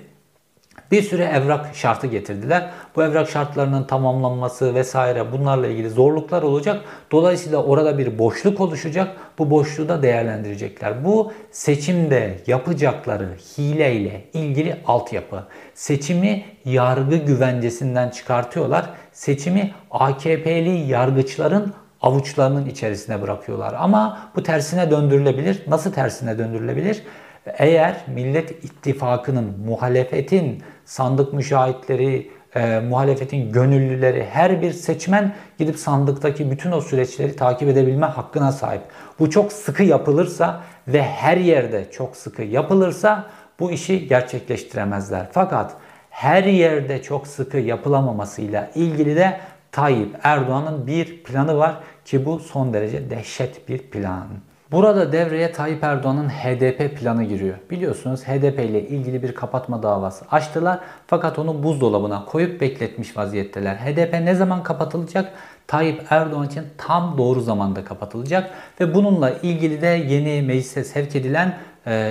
bir 0.90 1.02
sürü 1.02 1.22
evrak 1.22 1.74
şartı 1.74 2.06
getirdiler. 2.06 2.70
Bu 2.96 3.04
evrak 3.04 3.30
şartlarının 3.30 3.84
tamamlanması 3.84 4.74
vesaire 4.74 5.32
bunlarla 5.32 5.66
ilgili 5.66 5.90
zorluklar 5.90 6.42
olacak. 6.42 6.80
Dolayısıyla 7.12 7.62
orada 7.62 7.98
bir 7.98 8.18
boşluk 8.18 8.60
oluşacak. 8.60 9.16
Bu 9.38 9.50
boşluğu 9.50 9.88
da 9.88 10.02
değerlendirecekler. 10.02 11.04
Bu 11.04 11.32
seçimde 11.50 12.38
yapacakları 12.46 13.28
hileyle 13.58 14.24
ilgili 14.32 14.76
altyapı. 14.86 15.44
Seçimi 15.74 16.44
yargı 16.64 17.16
güvencesinden 17.16 18.08
çıkartıyorlar. 18.08 18.90
Seçimi 19.12 19.70
AKP'li 19.90 20.70
yargıçların 20.70 21.72
avuçlarının 22.02 22.66
içerisine 22.66 23.22
bırakıyorlar. 23.22 23.74
Ama 23.78 24.18
bu 24.36 24.42
tersine 24.42 24.90
döndürülebilir. 24.90 25.62
Nasıl 25.68 25.92
tersine 25.92 26.38
döndürülebilir? 26.38 27.02
Eğer 27.58 27.96
Millet 28.06 28.64
İttifakı'nın 28.64 29.58
muhalefetin 29.66 30.62
sandık 30.88 31.32
müşahitleri, 31.32 32.30
e, 32.54 32.80
muhalefetin 32.80 33.52
gönüllüleri, 33.52 34.26
her 34.30 34.62
bir 34.62 34.72
seçmen 34.72 35.34
gidip 35.58 35.76
sandıktaki 35.76 36.50
bütün 36.50 36.72
o 36.72 36.80
süreçleri 36.80 37.36
takip 37.36 37.68
edebilme 37.68 38.06
hakkına 38.06 38.52
sahip. 38.52 38.82
Bu 39.18 39.30
çok 39.30 39.52
sıkı 39.52 39.82
yapılırsa 39.82 40.60
ve 40.88 41.02
her 41.02 41.36
yerde 41.36 41.90
çok 41.90 42.16
sıkı 42.16 42.42
yapılırsa 42.42 43.26
bu 43.60 43.70
işi 43.70 44.08
gerçekleştiremezler. 44.08 45.26
Fakat 45.32 45.72
her 46.10 46.44
yerde 46.44 47.02
çok 47.02 47.26
sıkı 47.26 47.56
yapılamamasıyla 47.56 48.70
ilgili 48.74 49.16
de 49.16 49.40
Tayyip 49.72 50.16
Erdoğan'ın 50.22 50.86
bir 50.86 51.22
planı 51.22 51.58
var 51.58 51.76
ki 52.04 52.26
bu 52.26 52.38
son 52.38 52.72
derece 52.72 53.10
dehşet 53.10 53.68
bir 53.68 53.78
plan. 53.78 54.26
Burada 54.72 55.12
devreye 55.12 55.52
Tayyip 55.52 55.84
Erdoğan'ın 55.84 56.28
HDP 56.28 56.98
planı 56.98 57.24
giriyor. 57.24 57.58
Biliyorsunuz 57.70 58.22
HDP 58.24 58.58
ile 58.58 58.88
ilgili 58.88 59.22
bir 59.22 59.34
kapatma 59.34 59.82
davası 59.82 60.24
açtılar 60.30 60.80
fakat 61.06 61.38
onu 61.38 61.62
buzdolabına 61.62 62.24
koyup 62.24 62.60
bekletmiş 62.60 63.16
vaziyetteler. 63.16 63.76
HDP 63.76 64.12
ne 64.12 64.34
zaman 64.34 64.62
kapatılacak? 64.62 65.32
Tayyip 65.66 66.02
Erdoğan 66.10 66.46
için 66.46 66.64
tam 66.78 67.18
doğru 67.18 67.40
zamanda 67.40 67.84
kapatılacak 67.84 68.50
ve 68.80 68.94
bununla 68.94 69.30
ilgili 69.30 69.80
de 69.80 69.86
yeni 69.86 70.42
meclise 70.42 70.84
sevk 70.84 71.16
edilen 71.16 71.58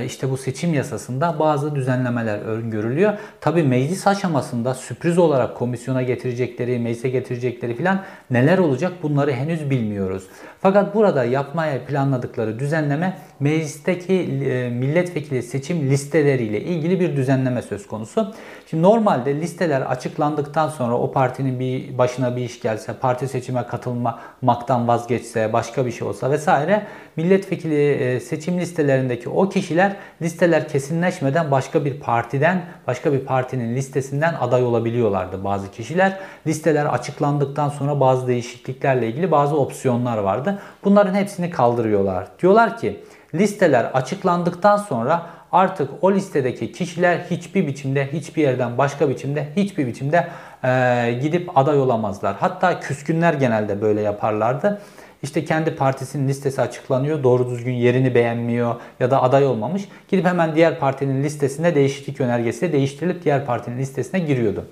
işte 0.05 0.29
bu 0.29 0.37
seçim 0.37 0.73
yasasında 0.73 1.39
bazı 1.39 1.75
düzenlemeler 1.75 2.39
öngörülüyor. 2.39 3.13
Tabi 3.41 3.63
meclis 3.63 4.07
aşamasında 4.07 4.73
sürpriz 4.73 5.17
olarak 5.17 5.57
komisyona 5.57 6.01
getirecekleri, 6.01 6.79
meclise 6.79 7.09
getirecekleri 7.09 7.75
filan 7.75 8.03
neler 8.31 8.57
olacak 8.57 8.93
bunları 9.03 9.31
henüz 9.31 9.69
bilmiyoruz. 9.69 10.23
Fakat 10.61 10.95
burada 10.95 11.23
yapmaya 11.23 11.85
planladıkları 11.85 12.59
düzenleme 12.59 13.17
meclisteki 13.39 14.13
e, 14.13 14.69
milletvekili 14.69 15.43
seçim 15.43 15.89
listeleriyle 15.89 16.61
ilgili 16.61 16.99
bir 16.99 17.15
düzenleme 17.15 17.61
söz 17.61 17.87
konusu. 17.87 18.33
Şimdi 18.69 18.83
normalde 18.83 19.35
listeler 19.35 19.81
açıklandıktan 19.81 20.69
sonra 20.69 20.97
o 20.97 21.11
partinin 21.11 21.59
bir 21.59 21.97
başına 21.97 22.35
bir 22.35 22.41
iş 22.41 22.59
gelse, 22.61 22.93
parti 22.93 23.27
seçime 23.27 23.67
katılmaktan 23.67 24.87
vazgeçse, 24.87 25.53
başka 25.53 25.85
bir 25.85 25.91
şey 25.91 26.07
olsa 26.07 26.31
vesaire 26.31 26.87
milletvekili 27.17 27.91
e, 27.91 28.19
seçim 28.19 28.59
listelerindeki 28.59 29.29
o 29.29 29.49
kişiler 29.49 29.95
listeler 30.21 30.67
kesinleşmeden 30.67 31.51
başka 31.51 31.85
bir 31.85 31.99
partiden, 31.99 32.65
başka 32.87 33.13
bir 33.13 33.19
partinin 33.19 33.75
listesinden 33.75 34.33
aday 34.39 34.63
olabiliyorlardı 34.63 35.43
bazı 35.43 35.71
kişiler. 35.71 36.17
Listeler 36.47 36.85
açıklandıktan 36.85 37.69
sonra 37.69 37.99
bazı 37.99 38.27
değişikliklerle 38.27 39.07
ilgili 39.07 39.31
bazı 39.31 39.57
opsiyonlar 39.57 40.17
vardı. 40.17 40.59
Bunların 40.83 41.13
hepsini 41.15 41.49
kaldırıyorlar. 41.49 42.27
Diyorlar 42.41 42.77
ki 42.77 42.99
listeler 43.35 43.83
açıklandıktan 43.83 44.77
sonra 44.77 45.25
artık 45.51 45.89
o 46.01 46.11
listedeki 46.11 46.71
kişiler 46.71 47.17
hiçbir 47.17 47.67
biçimde, 47.67 48.07
hiçbir 48.13 48.41
yerden 48.41 48.77
başka 48.77 49.09
biçimde, 49.09 49.47
hiçbir 49.55 49.87
biçimde 49.87 50.27
e, 50.63 51.19
gidip 51.21 51.57
aday 51.57 51.79
olamazlar. 51.79 52.35
Hatta 52.39 52.79
küskünler 52.79 53.33
genelde 53.33 53.81
böyle 53.81 54.01
yaparlardı. 54.01 54.81
İşte 55.27 55.45
kendi 55.45 55.75
partisinin 55.75 56.27
listesi 56.27 56.61
açıklanıyor. 56.61 57.23
Doğru 57.23 57.49
düzgün 57.49 57.73
yerini 57.73 58.15
beğenmiyor 58.15 58.75
ya 58.99 59.11
da 59.11 59.23
aday 59.23 59.45
olmamış. 59.45 59.89
Gidip 60.09 60.25
hemen 60.25 60.55
diğer 60.55 60.79
partinin 60.79 61.23
listesinde 61.23 61.75
değişiklik 61.75 62.21
önergesi 62.21 62.73
değiştirilip 62.73 63.23
diğer 63.23 63.45
partinin 63.45 63.77
listesine 63.77 64.19
giriyordu. 64.19 64.65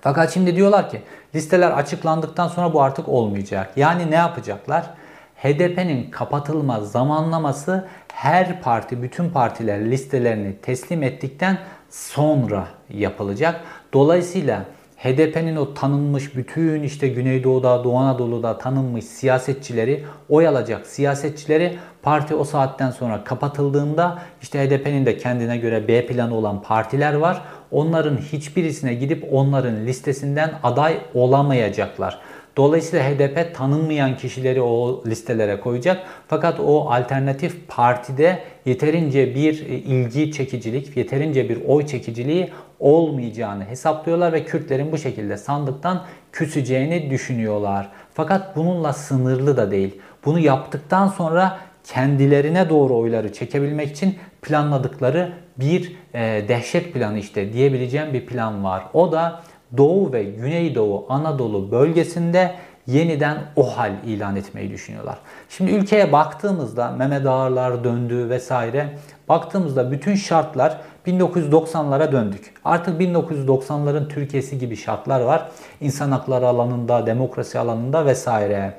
Fakat 0.00 0.34
şimdi 0.34 0.56
diyorlar 0.56 0.90
ki 0.90 1.02
listeler 1.34 1.70
açıklandıktan 1.70 2.48
sonra 2.48 2.72
bu 2.72 2.82
artık 2.82 3.08
olmayacak. 3.08 3.70
Yani 3.76 4.10
ne 4.10 4.14
yapacaklar? 4.14 4.90
HDP'nin 5.36 6.10
kapatılma 6.10 6.80
zamanlaması 6.80 7.88
her 8.12 8.62
parti, 8.62 9.02
bütün 9.02 9.30
partiler 9.30 9.90
listelerini 9.90 10.56
teslim 10.62 11.02
ettikten 11.02 11.58
sonra 11.90 12.66
yapılacak. 12.90 13.60
Dolayısıyla 13.92 14.64
HDP'nin 14.98 15.56
o 15.56 15.74
tanınmış 15.74 16.36
bütün 16.36 16.82
işte 16.82 17.08
Güneydoğu'da, 17.08 17.84
Doğu 17.84 17.96
Anadolu'da 17.96 18.58
tanınmış 18.58 19.04
siyasetçileri 19.04 20.04
oy 20.28 20.48
alacak 20.48 20.86
siyasetçileri 20.86 21.76
parti 22.02 22.34
o 22.34 22.44
saatten 22.44 22.90
sonra 22.90 23.24
kapatıldığında 23.24 24.18
işte 24.42 24.58
HDP'nin 24.58 25.06
de 25.06 25.16
kendine 25.16 25.56
göre 25.56 25.88
B 25.88 26.06
planı 26.06 26.34
olan 26.34 26.62
partiler 26.62 27.14
var. 27.14 27.42
Onların 27.70 28.16
hiçbirisine 28.16 28.94
gidip 28.94 29.28
onların 29.32 29.86
listesinden 29.86 30.50
aday 30.62 30.98
olamayacaklar. 31.14 32.18
Dolayısıyla 32.56 33.10
HDP 33.10 33.54
tanınmayan 33.54 34.16
kişileri 34.16 34.62
o 34.62 35.02
listelere 35.06 35.60
koyacak. 35.60 36.06
Fakat 36.28 36.60
o 36.60 36.90
alternatif 36.90 37.68
partide 37.68 38.38
yeterince 38.66 39.34
bir 39.34 39.66
e, 39.66 39.74
ilgi 39.74 40.32
çekicilik, 40.32 40.96
yeterince 40.96 41.48
bir 41.48 41.58
oy 41.66 41.86
çekiciliği 41.86 42.50
olmayacağını 42.80 43.64
hesaplıyorlar 43.64 44.32
ve 44.32 44.44
Kürtlerin 44.44 44.92
bu 44.92 44.98
şekilde 44.98 45.36
sandıktan 45.36 46.04
küseceğini 46.32 47.10
düşünüyorlar. 47.10 47.88
Fakat 48.14 48.56
bununla 48.56 48.92
sınırlı 48.92 49.56
da 49.56 49.70
değil. 49.70 50.00
Bunu 50.24 50.38
yaptıktan 50.38 51.08
sonra 51.08 51.58
kendilerine 51.84 52.70
doğru 52.70 52.96
oyları 52.96 53.32
çekebilmek 53.32 53.90
için 53.90 54.18
planladıkları 54.42 55.32
bir 55.56 55.96
e, 56.14 56.44
dehşet 56.48 56.94
planı 56.94 57.18
işte 57.18 57.52
diyebileceğim 57.52 58.12
bir 58.12 58.26
plan 58.26 58.64
var. 58.64 58.82
O 58.92 59.12
da 59.12 59.42
Doğu 59.76 60.12
ve 60.12 60.24
Güneydoğu 60.24 61.06
Anadolu 61.08 61.70
bölgesinde 61.70 62.54
yeniden 62.86 63.38
OHAL 63.56 63.92
ilan 64.06 64.36
etmeyi 64.36 64.70
düşünüyorlar. 64.70 65.18
Şimdi 65.48 65.70
ülkeye 65.70 66.12
baktığımızda 66.12 66.90
Mehmet 66.90 67.26
Ağarlar 67.26 67.84
döndü 67.84 68.28
vesaire. 68.28 68.98
Baktığımızda 69.28 69.90
bütün 69.90 70.14
şartlar 70.14 70.80
1990'lara 71.08 72.12
döndük. 72.12 72.54
Artık 72.64 73.00
1990'ların 73.00 74.08
Türkiye'si 74.08 74.58
gibi 74.58 74.76
şartlar 74.76 75.20
var. 75.20 75.48
İnsan 75.80 76.10
hakları 76.10 76.46
alanında, 76.46 77.06
demokrasi 77.06 77.58
alanında 77.58 78.06
vesaire. 78.06 78.74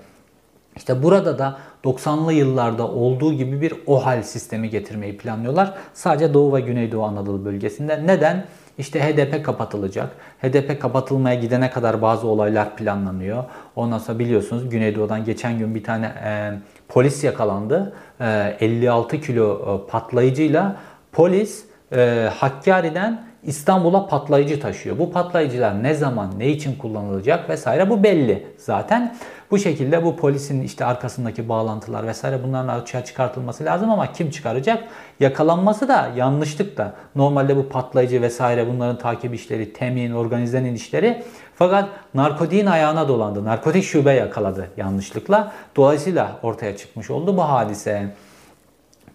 İşte 0.75 1.03
burada 1.03 1.39
da 1.39 1.57
90'lı 1.83 2.33
yıllarda 2.33 2.87
olduğu 2.87 3.33
gibi 3.33 3.61
bir 3.61 3.73
OHAL 3.87 4.23
sistemi 4.23 4.69
getirmeyi 4.69 5.17
planlıyorlar. 5.17 5.73
Sadece 5.93 6.33
Doğu 6.33 6.55
ve 6.55 6.61
Güneydoğu 6.61 7.03
Anadolu 7.03 7.45
bölgesinde. 7.45 8.07
Neden? 8.07 8.45
İşte 8.77 8.99
HDP 8.99 9.45
kapatılacak. 9.45 10.09
HDP 10.41 10.81
kapatılmaya 10.81 11.35
gidene 11.35 11.69
kadar 11.69 12.01
bazı 12.01 12.27
olaylar 12.27 12.75
planlanıyor. 12.75 13.43
Ondan 13.75 13.97
sonra 13.97 14.19
biliyorsunuz 14.19 14.69
Güneydoğu'dan 14.69 15.25
geçen 15.25 15.59
gün 15.59 15.75
bir 15.75 15.83
tane 15.83 16.05
e, 16.05 16.51
polis 16.87 17.23
yakalandı. 17.23 17.93
E, 18.21 18.57
56 18.59 19.21
kilo 19.21 19.53
e, 19.85 19.91
patlayıcıyla 19.91 20.75
polis 21.11 21.68
e, 21.91 22.29
Hakkari'den 22.35 23.29
İstanbul'a 23.43 24.07
patlayıcı 24.07 24.59
taşıyor. 24.59 24.99
Bu 24.99 25.11
patlayıcılar 25.11 25.83
ne 25.83 25.93
zaman, 25.93 26.39
ne 26.39 26.47
için 26.47 26.75
kullanılacak 26.75 27.49
vesaire 27.49 27.89
bu 27.89 28.03
belli 28.03 28.47
zaten. 28.57 29.15
Bu 29.51 29.57
şekilde 29.57 30.05
bu 30.05 30.15
polisin 30.15 30.61
işte 30.61 30.85
arkasındaki 30.85 31.49
bağlantılar 31.49 32.07
vesaire 32.07 32.43
bunların 32.43 32.67
açığa 32.67 33.05
çıkartılması 33.05 33.65
lazım 33.65 33.89
ama 33.91 34.11
kim 34.11 34.29
çıkaracak? 34.29 34.83
Yakalanması 35.19 35.87
da 35.87 36.11
yanlışlık 36.15 36.77
da. 36.77 36.93
Normalde 37.15 37.55
bu 37.55 37.69
patlayıcı 37.69 38.21
vesaire 38.21 38.67
bunların 38.67 38.97
takip 38.97 39.33
işleri, 39.33 39.73
temin, 39.73 40.11
organizenin 40.11 40.75
işleri. 40.75 41.23
Fakat 41.55 41.89
narkotiğin 42.13 42.65
ayağına 42.65 43.07
dolandı. 43.07 43.45
Narkotik 43.45 43.83
şube 43.83 44.13
yakaladı 44.13 44.67
yanlışlıkla. 44.77 45.51
Dolayısıyla 45.75 46.31
ortaya 46.43 46.77
çıkmış 46.77 47.09
oldu 47.09 47.37
bu 47.37 47.41
hadise. 47.41 48.09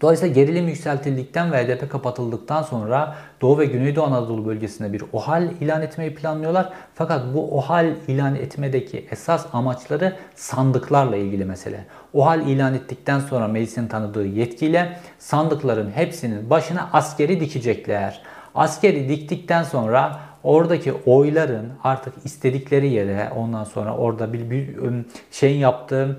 Dolayısıyla 0.05 0.33
gerilim 0.33 0.67
yükseltildikten 0.67 1.51
ve 1.51 1.65
HDP 1.65 1.91
kapatıldıktan 1.91 2.61
sonra 2.61 3.15
Doğu 3.41 3.59
ve 3.59 3.65
Güneydoğu 3.65 4.03
Anadolu 4.05 4.45
bölgesinde 4.45 4.93
bir 4.93 5.03
OHAL 5.13 5.43
ilan 5.61 5.81
etmeyi 5.81 6.15
planlıyorlar. 6.15 6.69
Fakat 6.95 7.33
bu 7.33 7.57
OHAL 7.57 7.87
ilan 8.07 8.35
etmedeki 8.35 9.05
esas 9.11 9.45
amaçları 9.53 10.15
sandıklarla 10.35 11.15
ilgili 11.15 11.45
mesele. 11.45 11.85
OHAL 12.13 12.47
ilan 12.47 12.73
ettikten 12.73 13.19
sonra 13.19 13.47
meclisin 13.47 13.87
tanıdığı 13.87 14.25
yetkiyle 14.25 14.99
sandıkların 15.19 15.91
hepsinin 15.91 16.49
başına 16.49 16.89
askeri 16.93 17.39
dikecekler. 17.39 18.21
Askeri 18.55 19.09
diktikten 19.09 19.63
sonra 19.63 20.19
oradaki 20.43 20.93
oyların 20.93 21.69
artık 21.83 22.13
istedikleri 22.25 22.89
yere 22.89 23.29
ondan 23.35 23.63
sonra 23.63 23.97
orada 23.97 24.33
bir, 24.33 24.49
bir 24.49 24.75
şeyin 25.31 25.59
yaptığı 25.59 26.17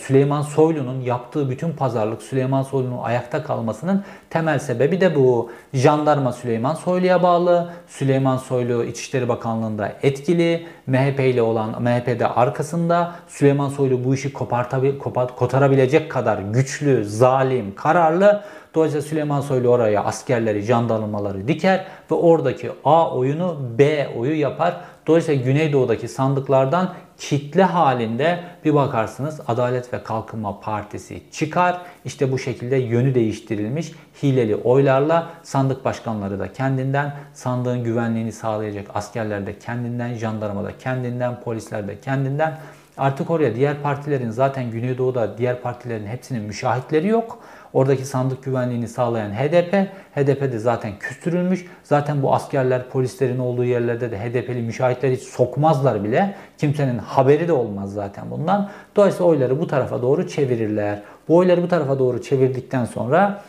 Süleyman 0.00 0.42
Soylu'nun 0.42 1.00
yaptığı 1.00 1.50
bütün 1.50 1.72
pazarlık 1.72 2.22
Süleyman 2.22 2.62
Soylu'nun 2.62 3.02
ayakta 3.02 3.42
kalmasının 3.42 4.04
temel 4.30 4.58
sebebi 4.58 5.00
de 5.00 5.14
bu. 5.14 5.50
Jandarma 5.74 6.32
Süleyman 6.32 6.74
Soylu'ya 6.74 7.22
bağlı. 7.22 7.72
Süleyman 7.86 8.36
Soylu 8.36 8.84
İçişleri 8.84 9.28
Bakanlığı'nda 9.28 9.92
etkili. 10.02 10.66
MHP 10.86 11.20
ile 11.20 11.42
olan 11.42 11.82
MHP'de 11.82 12.26
arkasında. 12.26 13.14
Süleyman 13.28 13.68
Soylu 13.68 14.04
bu 14.04 14.14
işi 14.14 14.32
kopart, 14.32 15.36
kotarabilecek 15.36 16.10
kadar 16.10 16.38
güçlü, 16.38 17.04
zalim, 17.04 17.74
kararlı. 17.74 18.42
Dolayısıyla 18.74 19.02
Süleyman 19.02 19.40
Soylu 19.40 19.68
oraya 19.68 20.04
askerleri, 20.04 20.62
jandarmaları 20.62 21.48
diker 21.48 21.84
ve 22.10 22.14
oradaki 22.14 22.70
A 22.84 23.16
oyunu 23.16 23.56
B 23.78 24.08
oyu 24.18 24.40
yapar. 24.40 24.76
Dolayısıyla 25.06 25.44
Güneydoğu'daki 25.44 26.08
sandıklardan 26.08 26.94
kitle 27.28 27.62
halinde 27.62 28.40
bir 28.64 28.74
bakarsınız 28.74 29.40
Adalet 29.48 29.94
ve 29.94 30.02
Kalkınma 30.02 30.60
Partisi 30.60 31.22
çıkar. 31.32 31.80
İşte 32.04 32.32
bu 32.32 32.38
şekilde 32.38 32.76
yönü 32.76 33.14
değiştirilmiş 33.14 33.92
hileli 34.22 34.56
oylarla 34.56 35.28
sandık 35.42 35.84
başkanları 35.84 36.38
da 36.38 36.52
kendinden, 36.52 37.14
sandığın 37.34 37.84
güvenliğini 37.84 38.32
sağlayacak 38.32 38.86
askerler 38.94 39.46
de 39.46 39.58
kendinden, 39.58 40.14
jandarma 40.14 40.64
da 40.64 40.78
kendinden, 40.78 41.40
polisler 41.40 41.88
de 41.88 42.00
kendinden. 42.00 42.58
Artık 42.98 43.30
oraya 43.30 43.54
diğer 43.54 43.82
partilerin 43.82 44.30
zaten 44.30 44.70
Güneydoğu'da 44.70 45.38
diğer 45.38 45.60
partilerin 45.60 46.06
hepsinin 46.06 46.42
müşahitleri 46.42 47.08
yok. 47.08 47.38
Oradaki 47.74 48.04
sandık 48.04 48.44
güvenliğini 48.44 48.88
sağlayan 48.88 49.30
HDP. 49.30 49.74
HDP 50.14 50.40
de 50.52 50.58
zaten 50.58 50.98
küstürülmüş. 50.98 51.66
Zaten 51.82 52.22
bu 52.22 52.34
askerler, 52.34 52.88
polislerin 52.88 53.38
olduğu 53.38 53.64
yerlerde 53.64 54.10
de 54.10 54.18
HDP'li 54.18 54.62
müşahitleri 54.62 55.16
hiç 55.16 55.22
sokmazlar 55.22 56.04
bile. 56.04 56.34
Kimsenin 56.58 56.98
haberi 56.98 57.48
de 57.48 57.52
olmaz 57.52 57.92
zaten 57.92 58.30
bundan. 58.30 58.70
Dolayısıyla 58.96 59.26
oyları 59.26 59.60
bu 59.60 59.66
tarafa 59.66 60.02
doğru 60.02 60.28
çevirirler. 60.28 61.02
Bu 61.28 61.36
oyları 61.36 61.62
bu 61.62 61.68
tarafa 61.68 61.98
doğru 61.98 62.22
çevirdikten 62.22 62.84
sonra 62.84 63.42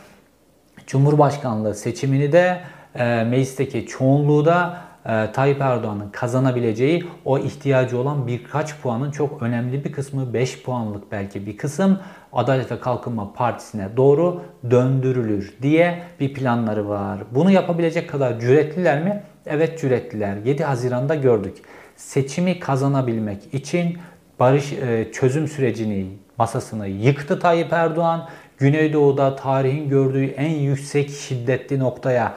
Cumhurbaşkanlığı 0.88 1.76
seçimini 1.76 2.32
de 2.32 2.60
e, 2.96 3.24
meclisteki 3.24 3.86
çoğunluğu 3.86 4.46
da 4.46 4.78
e, 5.06 5.32
Tayyip 5.32 5.62
Erdoğan'ın 5.62 6.10
kazanabileceği 6.10 7.06
o 7.26 7.38
ihtiyacı 7.38 7.98
olan 7.98 8.28
birkaç 8.28 8.78
puanın 8.78 9.12
çok 9.12 9.42
önemli 9.42 9.86
bir 9.86 9.92
kısmı 9.92 10.34
5 10.34 10.63
puanlık 10.63 11.12
belki 11.12 11.46
bir 11.46 11.58
kısım 11.58 12.00
Adalet 12.34 12.72
ve 12.72 12.80
Kalkınma 12.80 13.34
Partisi'ne 13.34 13.98
doğru 13.98 14.42
döndürülür 14.72 15.54
diye 15.62 16.04
bir 16.20 16.34
planları 16.34 16.89
var. 16.89 17.20
Bunu 17.32 17.52
yapabilecek 17.52 18.10
kadar 18.10 18.39
cüretliler 18.39 19.04
mi? 19.04 19.24
Evet 19.46 19.80
cüretliler. 19.80 20.38
7 20.46 20.63
Haziran'da 20.63 21.16
gördük. 21.16 21.58
Seçimi 21.96 22.60
kazanabilmek 22.60 23.54
için 23.54 23.98
barış 24.39 24.74
e, 24.74 25.12
çözüm 25.12 25.48
sürecini 25.48 26.08
masasını 26.38 26.88
yıktı 26.88 27.39
Tayyip 27.39 27.74
Erdoğan. 27.74 28.30
Güneydoğu'da 28.58 29.36
tarihin 29.36 29.89
gördüğü 29.89 30.26
en 30.26 30.50
yüksek 30.50 31.10
şiddetli 31.10 31.80
noktaya 31.80 32.34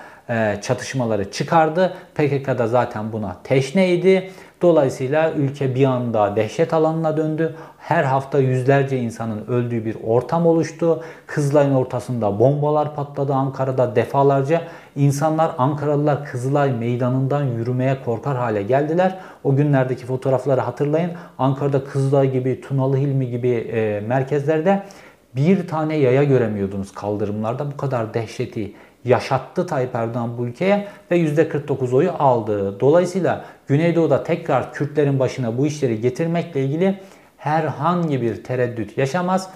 çatışmaları 0.62 1.30
çıkardı. 1.30 1.94
PKK 2.14 2.58
da 2.58 2.66
zaten 2.66 3.12
buna 3.12 3.36
teşneydi. 3.44 4.30
Dolayısıyla 4.62 5.32
ülke 5.32 5.74
bir 5.74 5.84
anda 5.84 6.36
dehşet 6.36 6.74
alanına 6.74 7.16
döndü. 7.16 7.54
Her 7.78 8.04
hafta 8.04 8.38
yüzlerce 8.38 8.98
insanın 8.98 9.46
öldüğü 9.46 9.84
bir 9.84 9.96
ortam 10.04 10.46
oluştu. 10.46 11.04
Kızılay'ın 11.26 11.74
ortasında 11.74 12.38
bombalar 12.38 12.94
patladı 12.94 13.34
Ankara'da 13.34 13.96
defalarca. 13.96 14.62
insanlar 14.96 15.50
Ankaralılar 15.58 16.24
Kızılay 16.24 16.72
meydanından 16.72 17.44
yürümeye 17.44 17.96
korkar 18.04 18.36
hale 18.36 18.62
geldiler. 18.62 19.18
O 19.44 19.56
günlerdeki 19.56 20.06
fotoğrafları 20.06 20.60
hatırlayın. 20.60 21.10
Ankara'da 21.38 21.84
Kızılay 21.84 22.32
gibi, 22.32 22.60
Tunalı 22.60 22.96
Hilmi 22.96 23.30
gibi 23.30 23.48
e, 23.48 24.00
merkezlerde 24.00 24.82
bir 25.36 25.68
tane 25.68 25.96
yaya 25.96 26.24
göremiyordunuz 26.24 26.92
kaldırımlarda. 26.92 27.70
Bu 27.72 27.76
kadar 27.76 28.14
dehşeti 28.14 28.72
yaşattı 29.06 29.66
Tayyip 29.66 29.94
Erdoğan 29.94 30.38
bu 30.38 30.46
ülkeye 30.46 30.88
ve 31.10 31.18
%49 31.18 31.94
oyu 31.94 32.12
aldı. 32.18 32.80
Dolayısıyla 32.80 33.44
Güneydoğu'da 33.66 34.22
tekrar 34.22 34.72
Kürtlerin 34.72 35.18
başına 35.18 35.58
bu 35.58 35.66
işleri 35.66 36.00
getirmekle 36.00 36.64
ilgili 36.64 37.00
herhangi 37.36 38.22
bir 38.22 38.44
tereddüt 38.44 38.98
yaşamaz. 38.98 39.50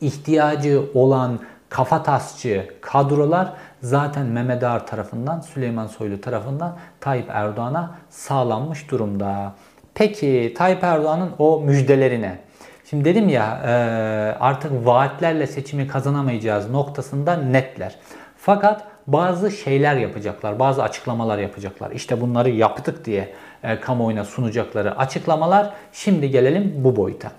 İhtiyacı 0.00 0.82
olan 0.94 1.38
kafatasçı 1.68 2.70
kadrolar 2.80 3.52
zaten 3.82 4.26
Mehmet 4.26 4.64
Ağar 4.64 4.86
tarafından, 4.86 5.40
Süleyman 5.40 5.86
Soylu 5.86 6.20
tarafından 6.20 6.76
Tayyip 7.00 7.26
Erdoğan'a 7.30 7.94
sağlanmış 8.10 8.90
durumda. 8.90 9.54
Peki 9.94 10.54
Tayyip 10.56 10.84
Erdoğan'ın 10.84 11.30
o 11.38 11.60
müjdelerine. 11.60 12.38
Şimdi 12.90 13.04
dedim 13.04 13.28
ya 13.28 13.44
artık 14.40 14.86
vaatlerle 14.86 15.46
seçimi 15.46 15.88
kazanamayacağız 15.88 16.70
noktasında 16.70 17.36
netler. 17.36 17.96
Fakat 18.46 18.84
bazı 19.06 19.50
şeyler 19.50 19.96
yapacaklar, 19.96 20.58
bazı 20.58 20.82
açıklamalar 20.82 21.38
yapacaklar. 21.38 21.90
İşte 21.90 22.20
bunları 22.20 22.50
yaptık 22.50 23.04
diye 23.04 23.34
e, 23.62 23.80
kamuoyuna 23.80 24.24
sunacakları 24.24 24.98
açıklamalar. 24.98 25.72
Şimdi 25.92 26.30
gelelim 26.30 26.72
bu 26.76 26.96
boyuta. 26.96 27.32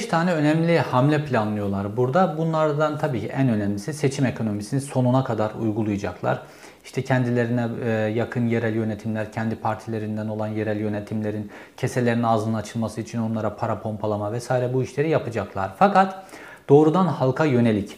4-5 0.00 0.08
tane 0.08 0.32
önemli 0.32 0.78
hamle 0.78 1.24
planlıyorlar 1.24 1.96
burada. 1.96 2.38
Bunlardan 2.38 2.98
tabii 2.98 3.20
ki 3.20 3.26
en 3.26 3.48
önemlisi 3.48 3.94
seçim 3.94 4.26
ekonomisini 4.26 4.80
sonuna 4.80 5.24
kadar 5.24 5.50
uygulayacaklar. 5.60 6.42
İşte 6.84 7.02
kendilerine 7.02 7.68
e, 7.84 7.90
yakın 7.90 8.46
yerel 8.46 8.74
yönetimler, 8.74 9.32
kendi 9.32 9.56
partilerinden 9.56 10.28
olan 10.28 10.46
yerel 10.48 10.80
yönetimlerin 10.80 11.50
keselerinin 11.76 12.22
ağzının 12.22 12.54
açılması 12.54 13.00
için 13.00 13.18
onlara 13.18 13.56
para 13.56 13.80
pompalama 13.80 14.32
vesaire 14.32 14.74
bu 14.74 14.82
işleri 14.82 15.08
yapacaklar. 15.08 15.70
Fakat 15.78 16.24
doğrudan 16.68 17.06
halka 17.06 17.44
yönelik 17.44 17.96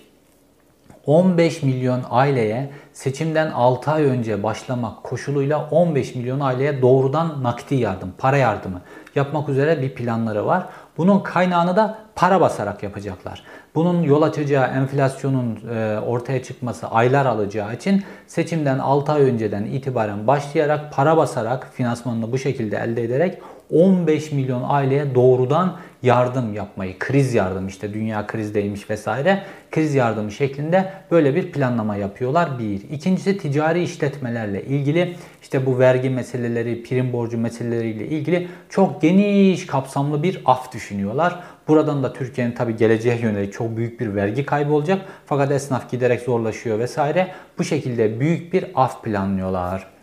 15 1.07 1.63
milyon 1.63 2.01
aileye 2.11 2.71
seçimden 2.93 3.51
6 3.51 3.91
ay 3.91 4.05
önce 4.05 4.43
başlamak 4.43 5.03
koşuluyla 5.03 5.69
15 5.71 6.15
milyon 6.15 6.41
aileye 6.41 6.83
doğrudan 6.83 7.43
nakdi 7.43 7.75
yardım, 7.75 8.13
para 8.19 8.37
yardımı 8.37 8.81
yapmak 9.15 9.49
üzere 9.49 9.83
bir 9.83 9.95
planları 9.95 10.47
var. 10.47 10.67
Bunun 10.99 11.21
kaynağını 11.21 11.77
da 11.77 11.99
para 12.17 12.41
basarak 12.41 12.83
yapacaklar. 12.83 13.43
Bunun 13.75 14.03
yol 14.03 14.23
açacağı 14.23 14.67
enflasyonun 14.67 15.59
e, 15.75 15.99
ortaya 15.99 16.43
çıkması 16.43 16.89
aylar 16.89 17.27
alacağı 17.27 17.75
için 17.75 18.03
seçimden 18.27 18.79
6 18.79 19.13
ay 19.13 19.23
önceden 19.23 19.65
itibaren 19.65 20.27
başlayarak 20.27 20.93
para 20.93 21.17
basarak 21.17 21.69
finansmanını 21.75 22.33
bu 22.33 22.39
şekilde 22.39 22.77
elde 22.77 23.03
ederek 23.03 23.39
15 23.71 24.33
milyon 24.33 24.63
aileye 24.69 25.15
doğrudan 25.15 25.77
yardım 26.03 26.55
yapmayı, 26.55 26.99
kriz 26.99 27.35
yardım 27.35 27.69
işte 27.69 27.95
dünya 27.95 28.27
krizdeymiş 28.27 28.91
vesaire, 28.91 29.43
kriz 29.71 29.95
yardımı 29.95 30.33
şeklinde 30.33 30.93
böyle 31.11 31.35
bir 31.35 31.53
planlama 31.53 31.97
yapıyorlar. 31.97 32.59
Bir. 32.59 32.91
İkincisi 32.91 33.39
ticari 33.39 33.83
işletmelerle 33.83 34.65
ilgili 34.65 35.17
işte 35.43 35.67
bu 35.67 35.79
vergi 35.79 36.11
meseleleri, 36.11 36.83
prim 36.83 37.13
borcu 37.13 37.39
meseleleriyle 37.39 38.07
ilgili 38.07 38.49
çok 38.69 39.03
geniş 39.03 39.67
kapsamlı 39.67 40.23
bir 40.23 40.43
af 40.45 40.73
düşünüyorlar. 40.73 41.41
Buradan 41.69 42.03
da 42.03 42.13
Türkiye'nin 42.13 42.53
tabi 42.53 42.77
geleceğe 42.77 43.19
yönelik 43.19 43.53
çok 43.53 43.77
büyük 43.77 44.01
bir 44.01 44.15
vergi 44.15 44.47
kaybı 44.47 44.73
olacak. 44.73 45.03
Fakat 45.27 45.51
esnaf 45.51 45.91
giderek 45.91 46.21
zorlaşıyor 46.21 46.79
vesaire. 46.79 47.29
Bu 47.59 47.65
şekilde 47.65 48.21
büyük 48.21 48.53
bir 48.53 48.67
af 48.75 49.05
planlıyorlar. 49.05 50.02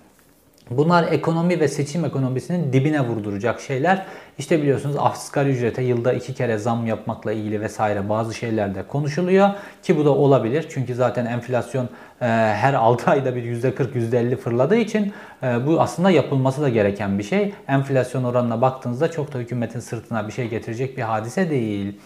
Bunlar 0.72 1.12
ekonomi 1.12 1.60
ve 1.60 1.68
seçim 1.68 2.06
ekonomisinin 2.06 2.74
dibine 2.74 3.02
vurduracak 3.02 3.62
şeyler. 3.62 4.06
İşte 4.38 4.62
biliyorsunuz 4.62 4.96
asgari 5.00 5.50
ücrete 5.50 5.82
yılda 5.82 6.14
iki 6.14 6.34
kere 6.34 6.58
zam 6.58 6.88
yapmakla 6.88 7.32
ilgili 7.32 7.62
vesaire 7.62 8.10
bazı 8.10 8.34
şeyler 8.34 8.76
de 8.76 8.88
konuşuluyor. 8.88 9.50
Ki 9.84 9.98
bu 9.98 10.06
da 10.06 10.10
olabilir. 10.10 10.66
Çünkü 10.70 10.96
zaten 10.96 11.26
enflasyon 11.26 11.86
e, 12.22 12.26
her 12.56 12.74
6 12.74 13.12
ayda 13.12 13.36
bir 13.36 13.44
%40 13.44 13.94
%50 13.94 14.36
fırladığı 14.36 14.76
için 14.76 15.14
e, 15.44 15.68
bu 15.68 15.82
aslında 15.82 16.12
yapılması 16.12 16.62
da 16.62 16.70
gereken 16.70 17.20
bir 17.20 17.24
şey. 17.24 17.54
Enflasyon 17.68 18.24
oranına 18.24 18.62
baktığınızda 18.62 19.12
çok 19.12 19.34
da 19.34 19.38
hükümetin 19.40 19.80
sırtına 19.80 20.28
bir 20.28 20.34
şey 20.34 20.50
getirecek 20.50 20.98
bir 20.98 21.02
hadise 21.02 21.50
değil. 21.50 22.00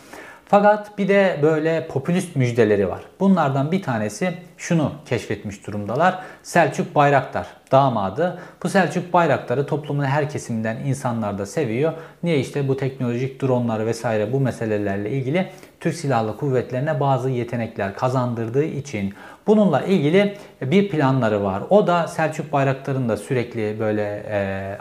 Fakat 0.46 0.98
bir 0.98 1.08
de 1.08 1.40
böyle 1.42 1.88
popülist 1.88 2.36
müjdeleri 2.36 2.90
var. 2.90 3.02
Bunlardan 3.20 3.72
bir 3.72 3.82
tanesi 3.82 4.34
şunu 4.58 4.92
keşfetmiş 5.06 5.68
durumdalar. 5.68 6.20
Selçuk 6.44 6.96
Bayraktar 6.96 7.48
damadı. 7.72 8.40
Bu 8.64 8.70
Selçuk 8.70 9.14
Bayraktar'ı 9.14 9.66
toplumun 9.66 10.04
her 10.04 10.30
kesiminden 10.30 10.78
insanlar 10.78 11.38
da 11.38 11.46
seviyor. 11.46 11.94
Niye 12.24 12.40
işte 12.40 12.68
bu 12.68 12.78
teknolojik 12.78 13.42
dronlar 13.42 13.86
vesaire 13.86 14.34
bu 14.34 14.40
meselelerle 14.40 15.12
ilgili 15.12 15.50
Türk 15.80 15.96
Silahlı 15.96 16.38
Kuvvetlerine 16.38 17.00
bazı 17.00 17.30
yetenekler 17.30 17.96
kazandırdığı 17.96 18.66
için 18.66 19.14
bununla 19.48 19.82
ilgili 19.82 20.38
bir 20.62 20.90
planları 20.90 21.44
var. 21.44 21.64
O 21.70 21.88
da 21.88 22.08
Selçuk 22.08 22.54
Bayraktar'ın 22.54 23.10
da 23.10 23.18
sürekli 23.18 23.80
böyle 23.80 24.24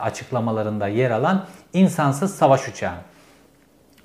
açıklamalarında 0.00 0.88
yer 0.88 1.10
alan 1.10 1.44
insansız 1.72 2.34
savaş 2.34 2.68
uçağı. 2.68 2.94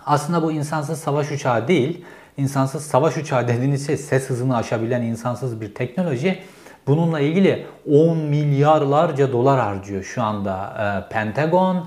Aslında 0.08 0.44
bu 0.44 0.52
insansız 0.52 1.00
savaş 1.00 1.32
uçağı 1.32 1.68
değil. 1.68 2.06
İnsansız 2.38 2.86
savaş 2.86 3.18
uçağı 3.18 3.48
dediğiniz 3.48 3.88
şey 3.88 3.98
ses 3.98 4.30
hızını 4.30 4.58
aşabilen 4.58 5.02
insansız 5.02 5.62
bir 5.62 5.76
teknoloji. 5.76 6.40
Bununla 6.88 7.20
ilgili 7.20 7.66
10 7.92 8.18
milyarlarca 8.18 9.32
dolar 9.32 9.60
harcıyor 9.60 10.04
şu 10.04 10.24
anda 10.24 10.74
e, 11.08 11.14
Pentagon, 11.14 11.76
e, 11.76 11.82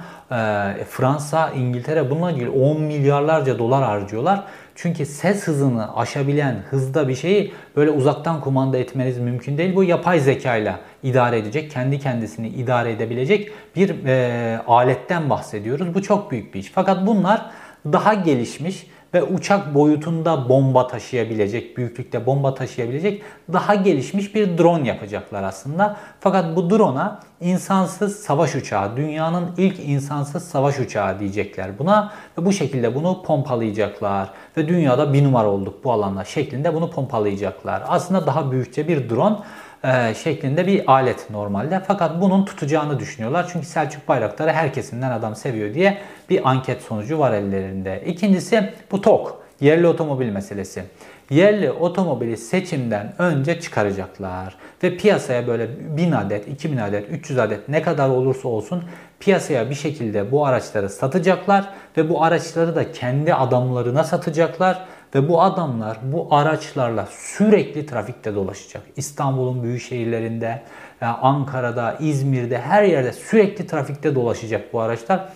Fransa, 0.89 1.51
İngiltere 1.51 2.11
bununla 2.11 2.31
ilgili 2.31 2.51
10 2.51 2.81
milyarlarca 2.81 3.59
dolar 3.59 3.85
harcıyorlar. 3.85 4.45
Çünkü 4.75 5.07
ses 5.07 5.47
hızını 5.47 5.97
aşabilen 5.97 6.63
hızda 6.71 7.09
bir 7.09 7.15
şeyi 7.15 7.53
böyle 7.77 7.91
uzaktan 7.91 8.41
kumanda 8.41 8.79
etmeniz 8.79 9.19
mümkün 9.19 9.59
değil. 9.59 9.77
Bu 9.77 9.85
yapay 9.85 10.21
zeka 10.21 10.57
ile 10.57 10.75
idare 11.03 11.39
edecek, 11.39 11.71
kendi 11.71 11.99
kendisini 11.99 12.49
idare 12.49 12.93
edebilecek 12.93 13.53
bir 13.77 14.05
e, 14.07 14.61
aletten 14.67 15.31
bahsediyoruz. 15.31 15.95
Bu 15.95 16.03
çok 16.03 16.31
büyük 16.31 16.55
bir 16.55 16.61
iş. 16.61 16.73
Fakat 16.75 17.07
bunlar 17.07 17.51
daha 17.85 18.15
gelişmiş 18.15 18.87
ve 19.15 19.23
uçak 19.23 19.75
boyutunda 19.75 20.49
bomba 20.49 20.87
taşıyabilecek, 20.87 21.77
büyüklükte 21.77 22.27
bomba 22.27 22.55
taşıyabilecek 22.55 23.23
daha 23.53 23.75
gelişmiş 23.75 24.35
bir 24.35 24.59
drone 24.59 24.89
yapacaklar 24.89 25.43
aslında. 25.43 25.97
Fakat 26.21 26.57
bu 26.57 26.71
drone'a 26.71 27.21
insansız 27.41 28.17
savaş 28.17 28.55
uçağı, 28.55 28.97
dünyanın 28.97 29.51
ilk 29.57 29.79
insansız 29.79 30.45
savaş 30.45 30.79
uçağı 30.79 31.21
diyecekler 31.21 31.79
buna 31.79 32.13
ve 32.39 32.45
bu 32.45 32.53
şekilde 32.53 32.95
bunu 32.95 33.23
pompalayacaklar 33.23 34.31
ve 34.57 34.69
dünyada 34.69 35.13
bir 35.13 35.25
numara 35.25 35.49
olduk 35.49 35.85
bu 35.85 35.93
alanda 35.93 36.25
şeklinde 36.25 36.75
bunu 36.75 36.91
pompalayacaklar. 36.91 37.83
Aslında 37.89 38.27
daha 38.27 38.53
büyükçe 38.53 38.89
bir 38.89 39.11
drone 39.11 39.37
e, 39.85 40.15
şeklinde 40.15 40.67
bir 40.67 40.93
alet 40.93 41.31
normalde. 41.31 41.83
Fakat 41.87 42.21
bunun 42.21 42.45
tutacağını 42.45 43.01
düşünüyorlar. 43.01 43.51
Çünkü 43.53 43.67
Selçuk 43.67 44.09
Bayraktar'ı 44.09 44.53
her 44.53 44.73
kesimden 44.73 45.11
adam 45.11 45.37
seviyor 45.37 45.75
diye 45.75 45.99
bir 46.31 46.51
anket 46.51 46.83
sonucu 46.83 47.19
var 47.19 47.33
ellerinde. 47.33 48.03
İkincisi 48.07 48.73
bu 48.93 49.01
TOK, 49.01 49.43
yerli 49.61 49.87
otomobil 49.87 50.29
meselesi. 50.29 50.85
Yerli 51.31 51.71
otomobili 51.71 52.37
seçimden 52.37 53.15
önce 53.19 53.61
çıkaracaklar. 53.61 54.57
Ve 54.83 54.97
piyasaya 54.97 55.47
böyle 55.47 55.97
1000 55.97 56.13
adet, 56.13 56.49
2000 56.49 56.77
adet, 56.77 57.11
300 57.11 57.39
adet 57.39 57.69
ne 57.69 57.83
kadar 57.83 58.09
olursa 58.09 58.49
olsun 58.49 58.85
piyasaya 59.21 59.71
bir 59.71 59.75
şekilde 59.75 60.33
bu 60.33 60.47
araçları 60.47 60.91
satacaklar 60.91 61.69
ve 61.97 62.09
bu 62.09 62.25
araçları 62.25 62.77
da 62.77 62.93
kendi 62.93 63.35
adamlarına 63.35 64.05
satacaklar 64.05 64.85
ve 65.15 65.29
bu 65.29 65.43
adamlar 65.43 65.99
bu 66.03 66.29
araçlarla 66.31 67.09
sürekli 67.11 67.87
trafikte 67.87 68.35
dolaşacak. 68.35 68.83
İstanbul'un 68.97 69.63
büyük 69.63 69.83
şehirlerinde, 69.83 70.63
e, 71.03 71.07
Ankara'da, 71.07 71.97
İzmir'de 72.01 72.59
her 72.59 72.83
yerde 72.83 73.13
sürekli 73.13 73.67
trafikte 73.67 74.15
dolaşacak 74.15 74.73
bu 74.73 74.81
araçlar. 74.81 75.29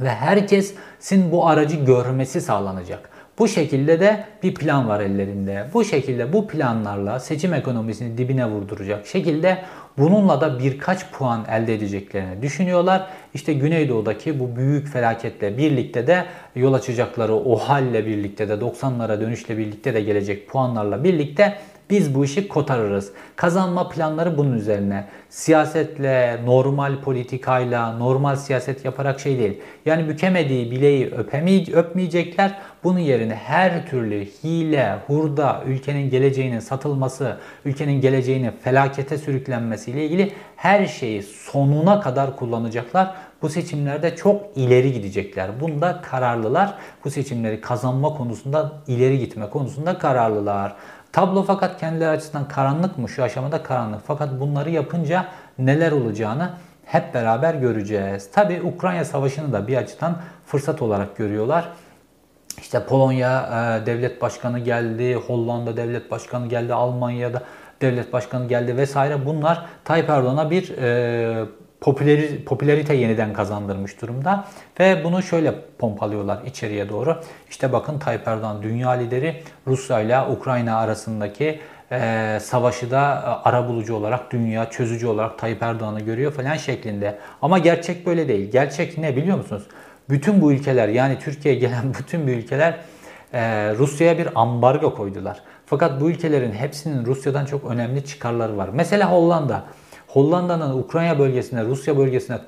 Ve 0.00 0.08
herkesin 0.08 1.32
bu 1.32 1.46
aracı 1.46 1.76
görmesi 1.76 2.40
sağlanacak. 2.40 3.10
Bu 3.38 3.48
şekilde 3.48 4.00
de 4.00 4.24
bir 4.42 4.54
plan 4.54 4.88
var 4.88 5.00
ellerinde. 5.00 5.66
Bu 5.74 5.84
şekilde 5.84 6.32
bu 6.32 6.46
planlarla 6.46 7.20
seçim 7.20 7.54
ekonomisini 7.54 8.18
dibine 8.18 8.46
vurduracak 8.46 9.06
şekilde 9.06 9.58
bununla 9.98 10.40
da 10.40 10.58
birkaç 10.58 11.10
puan 11.10 11.44
elde 11.50 11.74
edeceklerini 11.74 12.42
düşünüyorlar. 12.42 13.06
İşte 13.34 13.52
Güneydoğu'daki 13.52 14.40
bu 14.40 14.56
büyük 14.56 14.88
felaketle 14.88 15.58
birlikte 15.58 16.06
de 16.06 16.24
yol 16.54 16.72
açacakları 16.72 17.34
o 17.34 17.56
halle 17.56 18.06
birlikte 18.06 18.48
de 18.48 18.52
90'lara 18.52 19.20
dönüşle 19.20 19.58
birlikte 19.58 19.94
de 19.94 20.00
gelecek 20.00 20.48
puanlarla 20.48 21.04
birlikte 21.04 21.58
biz 21.90 22.14
bu 22.14 22.24
işi 22.24 22.48
kotarırız. 22.48 23.12
Kazanma 23.36 23.88
planları 23.88 24.38
bunun 24.38 24.52
üzerine. 24.52 25.04
Siyasetle, 25.28 26.40
normal 26.44 27.00
politikayla, 27.00 27.92
normal 27.92 28.36
siyaset 28.36 28.84
yaparak 28.84 29.20
şey 29.20 29.38
değil. 29.38 29.60
Yani 29.86 30.08
bükemediği 30.08 30.70
bileği 30.70 31.10
öpemey 31.10 31.66
öpmeyecekler. 31.74 32.58
Bunun 32.84 32.98
yerine 32.98 33.34
her 33.34 33.86
türlü 33.86 34.24
hile, 34.24 34.98
hurda, 35.06 35.62
ülkenin 35.66 36.10
geleceğinin 36.10 36.60
satılması, 36.60 37.36
ülkenin 37.64 38.00
geleceğinin 38.00 38.52
felakete 38.62 39.18
sürüklenmesiyle 39.18 40.04
ilgili 40.04 40.32
her 40.56 40.86
şeyi 40.86 41.22
sonuna 41.22 42.00
kadar 42.00 42.36
kullanacaklar. 42.36 43.14
Bu 43.42 43.48
seçimlerde 43.48 44.16
çok 44.16 44.42
ileri 44.56 44.92
gidecekler. 44.92 45.60
Bunda 45.60 46.00
kararlılar. 46.02 46.74
Bu 47.04 47.10
seçimleri 47.10 47.60
kazanma 47.60 48.14
konusunda 48.14 48.72
ileri 48.86 49.18
gitme 49.18 49.50
konusunda 49.50 49.98
kararlılar. 49.98 50.76
Tablo 51.16 51.42
fakat 51.42 51.80
kendileri 51.80 52.10
açısından 52.10 52.48
karanlık 52.48 52.98
mı? 52.98 53.08
Şu 53.08 53.22
aşamada 53.22 53.62
karanlık. 53.62 54.00
Fakat 54.06 54.40
bunları 54.40 54.70
yapınca 54.70 55.26
neler 55.58 55.92
olacağını 55.92 56.50
hep 56.84 57.14
beraber 57.14 57.54
göreceğiz. 57.54 58.30
Tabi 58.30 58.62
Ukrayna 58.62 59.04
Savaşı'nı 59.04 59.52
da 59.52 59.68
bir 59.68 59.76
açıdan 59.76 60.16
fırsat 60.46 60.82
olarak 60.82 61.16
görüyorlar. 61.16 61.68
İşte 62.58 62.84
Polonya 62.84 63.40
e, 63.82 63.86
devlet 63.86 64.22
başkanı 64.22 64.58
geldi, 64.58 65.14
Hollanda 65.14 65.76
devlet 65.76 66.10
başkanı 66.10 66.46
geldi, 66.46 66.74
Almanya'da 66.74 67.42
devlet 67.80 68.12
başkanı 68.12 68.48
geldi 68.48 68.76
vesaire. 68.76 69.26
Bunlar 69.26 69.66
Tayyip 69.84 70.10
Erdoğan'a 70.10 70.50
bir 70.50 70.78
e, 70.78 71.44
popüleri, 71.80 72.44
popülerite 72.44 72.94
yeniden 72.94 73.32
kazandırmış 73.32 74.02
durumda. 74.02 74.44
Ve 74.80 75.04
bunu 75.04 75.22
şöyle 75.22 75.54
pompalıyorlar 75.78 76.42
içeriye 76.46 76.88
doğru. 76.88 77.20
İşte 77.50 77.72
bakın 77.72 77.98
Tayyip 77.98 78.28
Erdoğan 78.28 78.62
dünya 78.62 78.90
lideri 78.90 79.42
Rusya 79.66 80.00
ile 80.00 80.20
Ukrayna 80.20 80.78
arasındaki 80.78 81.60
e, 81.92 82.38
savaşı 82.40 82.90
da 82.90 82.98
e, 83.00 83.48
ara 83.48 83.68
bulucu 83.68 83.94
olarak 83.94 84.32
dünya 84.32 84.70
çözücü 84.70 85.06
olarak 85.06 85.38
Tayyip 85.38 85.62
Erdoğan'ı 85.62 86.00
görüyor 86.00 86.32
falan 86.32 86.56
şeklinde. 86.56 87.18
Ama 87.42 87.58
gerçek 87.58 88.06
böyle 88.06 88.28
değil. 88.28 88.50
Gerçek 88.50 88.98
ne 88.98 89.16
biliyor 89.16 89.36
musunuz? 89.36 89.62
Bütün 90.10 90.40
bu 90.40 90.52
ülkeler 90.52 90.88
yani 90.88 91.18
Türkiye'ye 91.18 91.60
gelen 91.60 91.94
bütün 91.98 92.26
bu 92.26 92.30
ülkeler 92.30 92.78
e, 93.32 93.40
Rusya'ya 93.74 94.18
bir 94.18 94.28
ambargo 94.34 94.94
koydular. 94.94 95.40
Fakat 95.66 96.00
bu 96.00 96.10
ülkelerin 96.10 96.52
hepsinin 96.52 97.06
Rusya'dan 97.06 97.46
çok 97.46 97.70
önemli 97.70 98.04
çıkarları 98.04 98.56
var. 98.56 98.68
Mesela 98.72 99.12
Hollanda. 99.12 99.64
Hollanda'nın 100.16 100.78
Ukrayna 100.78 101.18
bölgesine, 101.18 101.64
Rusya 101.64 101.98
bölgesine 101.98 102.38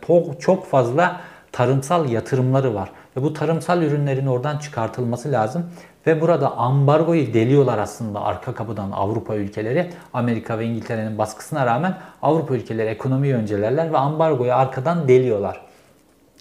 çok 0.41 0.67
fazla 0.67 1.21
tarımsal 1.53 2.11
yatırımları 2.11 2.75
var. 2.75 2.91
Ve 3.17 3.23
bu 3.23 3.33
tarımsal 3.33 3.83
ürünlerin 3.83 4.27
oradan 4.27 4.59
çıkartılması 4.59 5.33
lazım. 5.33 5.67
Ve 6.07 6.21
burada 6.21 6.57
ambargoyu 6.57 7.35
deliyorlar 7.35 7.79
aslında 7.79 8.21
arka 8.21 8.55
kapıdan 8.55 8.91
Avrupa 8.91 9.37
ülkeleri. 9.37 9.91
Amerika 10.13 10.59
ve 10.59 10.65
İngiltere'nin 10.65 11.19
baskısına 11.19 11.67
rağmen 11.67 11.95
Avrupa 12.23 12.55
ülkeleri 12.55 12.89
ekonomiyi 12.89 13.35
öncelerler 13.35 13.93
ve 13.93 13.99
ambargoyu 13.99 14.55
arkadan 14.55 15.09
deliyorlar. 15.09 15.61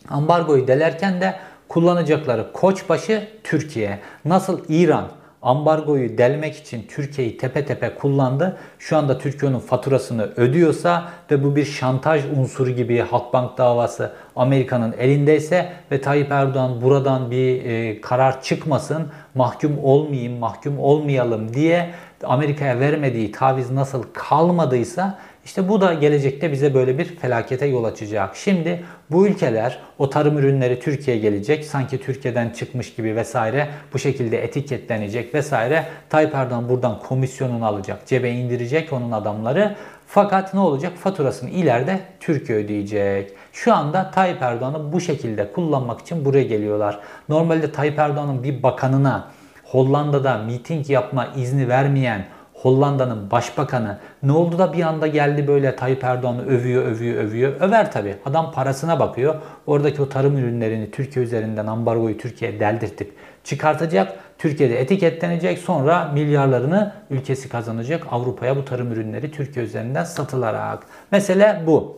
Ambargoyu 0.10 0.68
delerken 0.68 1.22
de 1.22 1.36
kullanacakları 1.68 2.54
koçbaşı 2.54 3.28
Türkiye. 3.44 4.00
Nasıl 4.26 4.62
İran 4.70 5.08
ambargoyu 5.48 6.18
delmek 6.18 6.56
için 6.56 6.86
Türkiye'yi 6.88 7.38
tepe 7.38 7.66
tepe 7.66 7.96
kullandı. 7.96 8.58
Şu 8.80 8.98
anda 8.98 9.18
Türkiye'nin 9.18 9.60
faturasını 9.60 10.24
ödüyorsa 10.36 11.10
ve 11.32 11.44
bu 11.44 11.56
bir 11.56 11.66
şantaj 11.66 12.22
unsuru 12.38 12.70
gibi 12.70 13.00
Halkbank 13.00 13.58
davası 13.58 14.12
Amerika'nın 14.36 14.96
elindeyse 15.00 15.70
ve 15.92 16.02
Tayyip 16.02 16.32
Erdoğan 16.32 16.82
buradan 16.82 17.32
bir 17.32 17.66
e, 17.66 18.02
karar 18.02 18.42
çıkmasın, 18.42 19.08
mahkum 19.36 19.78
olmayayım, 19.84 20.40
mahkum 20.40 20.80
olmayalım 20.80 21.54
diye 21.54 21.90
Amerika'ya 22.24 22.80
vermediği 22.80 23.32
taviz 23.32 23.72
nasıl 23.72 24.04
kalmadıysa 24.14 25.20
işte 25.48 25.70
bu 25.70 25.82
da 25.82 25.94
gelecekte 25.94 26.52
bize 26.52 26.74
böyle 26.74 26.98
bir 26.98 27.06
felakete 27.06 27.66
yol 27.66 27.84
açacak. 27.84 28.36
Şimdi 28.36 28.84
bu 29.12 29.28
ülkeler 29.28 29.80
o 29.98 30.10
tarım 30.10 30.38
ürünleri 30.38 30.80
Türkiye'ye 30.80 31.22
gelecek. 31.22 31.66
Sanki 31.66 32.02
Türkiye'den 32.02 32.50
çıkmış 32.50 32.96
gibi 32.96 33.16
vesaire 33.16 33.68
bu 33.94 34.00
şekilde 34.00 34.44
etiketlenecek 34.44 35.36
vesaire. 35.36 35.86
Tayyip 36.10 36.36
Erdoğan 36.36 36.70
buradan 36.70 37.00
komisyonunu 37.00 37.66
alacak. 37.66 38.08
Cebe 38.08 38.30
indirecek 38.32 38.94
onun 38.94 39.12
adamları. 39.12 39.76
Fakat 40.08 40.54
ne 40.54 40.60
olacak? 40.60 40.94
Faturasını 40.98 41.50
ileride 41.50 42.00
Türkiye 42.20 42.58
ödeyecek. 42.58 43.32
Şu 43.54 43.74
anda 43.74 44.12
Tayyip 44.12 44.42
Erdoğan'ı 44.42 44.94
bu 44.94 45.02
şekilde 45.02 45.52
kullanmak 45.52 46.02
için 46.02 46.26
buraya 46.26 46.44
geliyorlar. 46.44 47.00
Normalde 47.30 47.72
Tayyip 47.72 48.00
Erdoğan'ın 48.00 48.44
bir 48.44 48.64
bakanına 48.64 49.32
Hollanda'da 49.64 50.38
miting 50.38 50.90
yapma 50.90 51.28
izni 51.36 51.68
vermeyen 51.70 52.26
Hollanda'nın 52.62 53.32
başbakanı 53.32 53.98
ne 54.24 54.32
oldu 54.32 54.60
da 54.60 54.74
bir 54.74 54.84
anda 54.84 55.08
geldi 55.08 55.48
böyle 55.48 55.76
Tayyip 55.76 56.04
Erdoğan'ı 56.04 56.46
övüyor, 56.46 56.86
övüyor, 56.86 57.24
övüyor. 57.24 57.54
Över 57.60 57.92
tabi. 57.92 58.16
Adam 58.26 58.52
parasına 58.52 59.00
bakıyor. 59.00 59.36
Oradaki 59.68 60.02
o 60.02 60.10
tarım 60.10 60.38
ürünlerini 60.38 60.92
Türkiye 60.92 61.26
üzerinden 61.26 61.68
ambargoyu 61.68 62.18
Türkiye'ye 62.18 62.60
deldirtip 62.60 63.14
çıkartacak. 63.44 64.14
Türkiye'de 64.38 64.80
etiketlenecek. 64.80 65.58
Sonra 65.58 66.12
milyarlarını 66.14 66.94
ülkesi 67.10 67.50
kazanacak. 67.50 68.08
Avrupa'ya 68.12 68.56
bu 68.56 68.66
tarım 68.66 68.92
ürünleri 68.92 69.32
Türkiye 69.32 69.66
üzerinden 69.66 70.04
satılarak. 70.04 70.86
Mesele 71.12 71.64
bu 71.68 71.98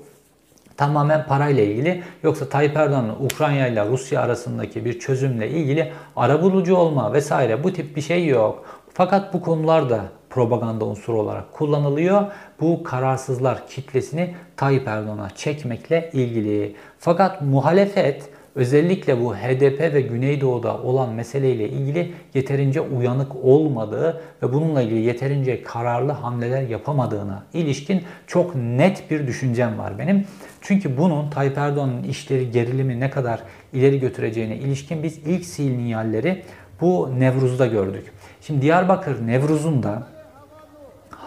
tamamen 0.77 1.25
parayla 1.27 1.63
ilgili. 1.63 2.03
Yoksa 2.23 2.49
Tayyip 2.49 2.77
Erdoğan'ın 2.77 3.15
Ukrayna 3.19 3.67
ile 3.67 3.85
Rusya 3.85 4.21
arasındaki 4.21 4.85
bir 4.85 4.99
çözümle 4.99 5.49
ilgili 5.49 5.91
arabulucu 6.15 6.75
olma 6.75 7.13
vesaire 7.13 7.63
bu 7.63 7.73
tip 7.73 7.95
bir 7.95 8.01
şey 8.01 8.27
yok. 8.27 8.65
Fakat 8.93 9.33
bu 9.33 9.41
konular 9.41 9.89
da 9.89 9.99
propaganda 10.29 10.85
unsuru 10.85 11.21
olarak 11.21 11.53
kullanılıyor. 11.53 12.25
Bu 12.61 12.83
kararsızlar 12.83 13.67
kitlesini 13.67 14.35
Tayyip 14.57 14.87
Erdoğan'a 14.87 15.29
çekmekle 15.29 16.09
ilgili. 16.13 16.75
Fakat 16.99 17.41
muhalefet 17.41 18.29
özellikle 18.55 19.21
bu 19.21 19.35
HDP 19.35 19.93
ve 19.93 20.01
Güneydoğu'da 20.01 20.77
olan 20.77 21.13
meseleyle 21.13 21.69
ilgili 21.69 22.11
yeterince 22.33 22.81
uyanık 22.81 23.35
olmadığı 23.43 24.21
ve 24.43 24.53
bununla 24.53 24.81
ilgili 24.81 24.99
yeterince 24.99 25.63
kararlı 25.63 26.11
hamleler 26.11 26.61
yapamadığına 26.61 27.43
ilişkin 27.53 28.03
çok 28.27 28.55
net 28.55 29.11
bir 29.11 29.27
düşüncem 29.27 29.77
var 29.77 29.99
benim. 29.99 30.25
Çünkü 30.61 30.97
bunun 30.97 31.29
Tayyip 31.29 31.57
Erdoğan'ın 31.57 32.03
işleri 32.03 32.51
gerilimi 32.51 32.99
ne 32.99 33.09
kadar 33.09 33.39
ileri 33.73 33.99
götüreceğine 33.99 34.55
ilişkin 34.55 35.03
biz 35.03 35.17
ilk 35.17 35.45
sinyalleri 35.45 36.43
bu 36.81 37.09
Nevruz'da 37.19 37.65
gördük. 37.65 38.11
Şimdi 38.41 38.61
Diyarbakır 38.61 39.27
Nevruz'unda 39.27 40.07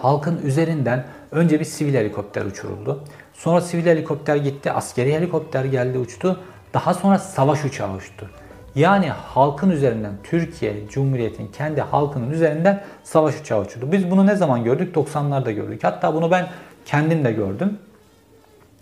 halkın 0.02 0.40
üzerinden 0.44 1.04
önce 1.30 1.60
bir 1.60 1.64
sivil 1.64 1.94
helikopter 1.94 2.44
uçuruldu. 2.44 3.04
Sonra 3.32 3.60
sivil 3.60 3.86
helikopter 3.86 4.36
gitti, 4.36 4.72
askeri 4.72 5.14
helikopter 5.14 5.64
geldi 5.64 5.98
uçtu. 5.98 6.40
Daha 6.74 6.94
sonra 6.94 7.18
savaş 7.18 7.64
uçağı 7.64 7.94
uçtu. 7.94 8.30
Yani 8.74 9.08
halkın 9.08 9.70
üzerinden 9.70 10.12
Türkiye 10.24 10.88
Cumhuriyeti'nin 10.88 11.48
kendi 11.48 11.80
halkının 11.80 12.30
üzerinden 12.30 12.82
savaş 13.04 13.40
uçağı 13.40 13.60
uçurdu. 13.60 13.92
Biz 13.92 14.10
bunu 14.10 14.26
ne 14.26 14.36
zaman 14.36 14.64
gördük? 14.64 14.96
90'larda 14.96 15.52
gördük. 15.52 15.84
Hatta 15.84 16.14
bunu 16.14 16.30
ben 16.30 16.48
kendim 16.84 17.24
de 17.24 17.32
gördüm. 17.32 17.78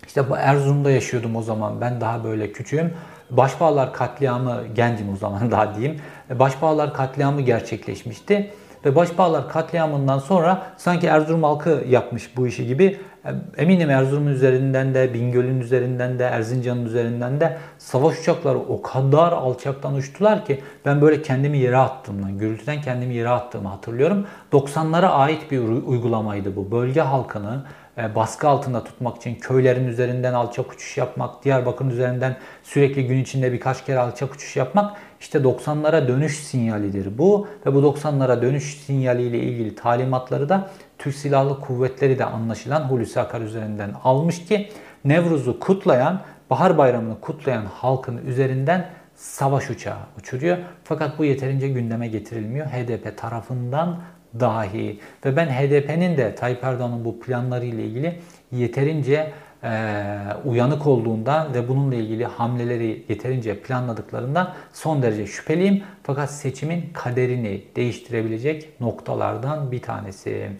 İşte 0.07 0.31
bu 0.31 0.37
Erzurum'da 0.37 0.91
yaşıyordum 0.91 1.37
o 1.37 1.43
zaman. 1.43 1.81
Ben 1.81 2.01
daha 2.01 2.25
böyle 2.25 2.53
küçüğüm. 2.53 2.95
Başbağlar 3.31 3.93
katliamı, 3.93 4.63
gencim 4.75 5.13
o 5.13 5.17
zaman 5.17 5.51
daha 5.51 5.75
diyeyim. 5.75 6.01
Başbağlar 6.31 6.95
katliamı 6.95 7.41
gerçekleşmişti. 7.41 8.51
Ve 8.85 8.97
Başbağlar 8.97 9.49
katliamından 9.49 10.19
sonra 10.19 10.63
sanki 10.77 11.07
Erzurum 11.07 11.43
halkı 11.43 11.85
yapmış 11.89 12.37
bu 12.37 12.47
işi 12.47 12.67
gibi 12.67 12.99
eminim 13.57 13.91
Erzurum'un 13.91 14.31
üzerinden 14.31 14.95
de, 14.95 15.15
Bingöl'ün 15.15 15.61
üzerinden 15.61 16.19
de, 16.19 16.25
Erzincan'ın 16.25 16.85
üzerinden 16.85 17.41
de 17.41 17.59
savaş 17.79 18.21
uçakları 18.21 18.59
o 18.59 18.83
kadar 18.83 19.33
alçaktan 19.33 19.95
uçtular 19.95 20.45
ki 20.45 20.61
ben 20.85 21.01
böyle 21.01 21.23
kendimi 21.23 21.59
yere 21.59 21.77
attığımdan, 21.77 22.39
gürültüden 22.39 22.83
kendimi 22.83 23.15
yere 23.15 23.29
attığımı 23.29 23.69
hatırlıyorum. 23.69 24.27
90'lara 24.53 25.07
ait 25.07 25.51
bir 25.51 25.59
uygulamaydı 25.59 26.57
bu. 26.57 26.71
Bölge 26.71 27.01
halkını 27.01 27.65
e, 27.99 28.15
baskı 28.15 28.49
altında 28.49 28.85
tutmak 28.85 29.17
için 29.17 29.35
köylerin 29.35 29.89
üzerinden 29.89 30.35
alçak 30.35 30.73
uçuş 30.73 30.97
yapmak, 30.97 31.45
Diyarbakır'ın 31.45 31.91
üzerinden 31.91 32.37
sürekli 32.63 33.07
gün 33.07 33.19
içinde 33.19 33.53
birkaç 33.53 33.85
kere 33.85 33.99
alçak 33.99 34.35
uçuş 34.35 34.57
yapmak 34.57 34.97
işte 35.21 35.39
90'lara 35.39 36.09
dönüş 36.09 36.39
sinyalidir 36.39 37.19
bu 37.19 37.49
ve 37.67 37.75
bu 37.75 37.79
90'lara 37.79 38.43
dönüş 38.43 38.79
sinyaliyle 38.87 39.39
ilgili 39.39 39.75
talimatları 39.75 40.49
da 40.49 40.71
Türk 40.99 41.15
Silahlı 41.15 41.61
Kuvvetleri 41.61 42.19
de 42.19 42.25
anlaşılan 42.25 42.81
Hulusi 42.81 43.21
Akar 43.21 43.41
üzerinden 43.41 43.91
almış 44.05 44.45
ki 44.45 44.69
Nevruz'u 45.05 45.61
kutlayan, 45.61 46.21
Bahar 46.51 46.79
Bayramı'nı 46.79 47.21
kutlayan 47.21 47.65
halkın 47.65 48.27
üzerinden 48.27 48.91
savaş 49.15 49.71
uçağı 49.71 49.99
uçuruyor. 50.19 50.59
Fakat 50.85 51.19
bu 51.19 51.25
yeterince 51.25 51.69
gündeme 51.69 52.09
getirilmiyor. 52.09 52.67
HDP 52.67 53.19
tarafından 53.19 54.01
dahi 54.41 55.01
ve 55.25 55.37
ben 55.37 55.47
HDP'nin 55.47 56.17
de 56.17 56.35
Tayyip 56.35 56.65
Erdoğan'ın 56.65 57.05
bu 57.05 57.21
planları 57.21 57.65
ile 57.65 57.85
ilgili 57.85 58.21
yeterince 58.53 59.33
e, 59.65 59.71
uyanık 60.45 60.87
olduğundan 60.87 61.55
ve 61.55 61.69
bununla 61.69 61.95
ilgili 61.95 62.25
hamleleri 62.25 63.05
yeterince 63.09 63.61
planladıklarından 63.61 64.55
son 64.73 65.03
derece 65.03 65.27
şüpheliyim. 65.27 65.83
Fakat 66.03 66.31
seçimin 66.31 66.91
kaderini 66.93 67.63
değiştirebilecek 67.77 68.81
noktalardan 68.81 69.73
bir 69.73 69.83
tanesi. 69.83 70.51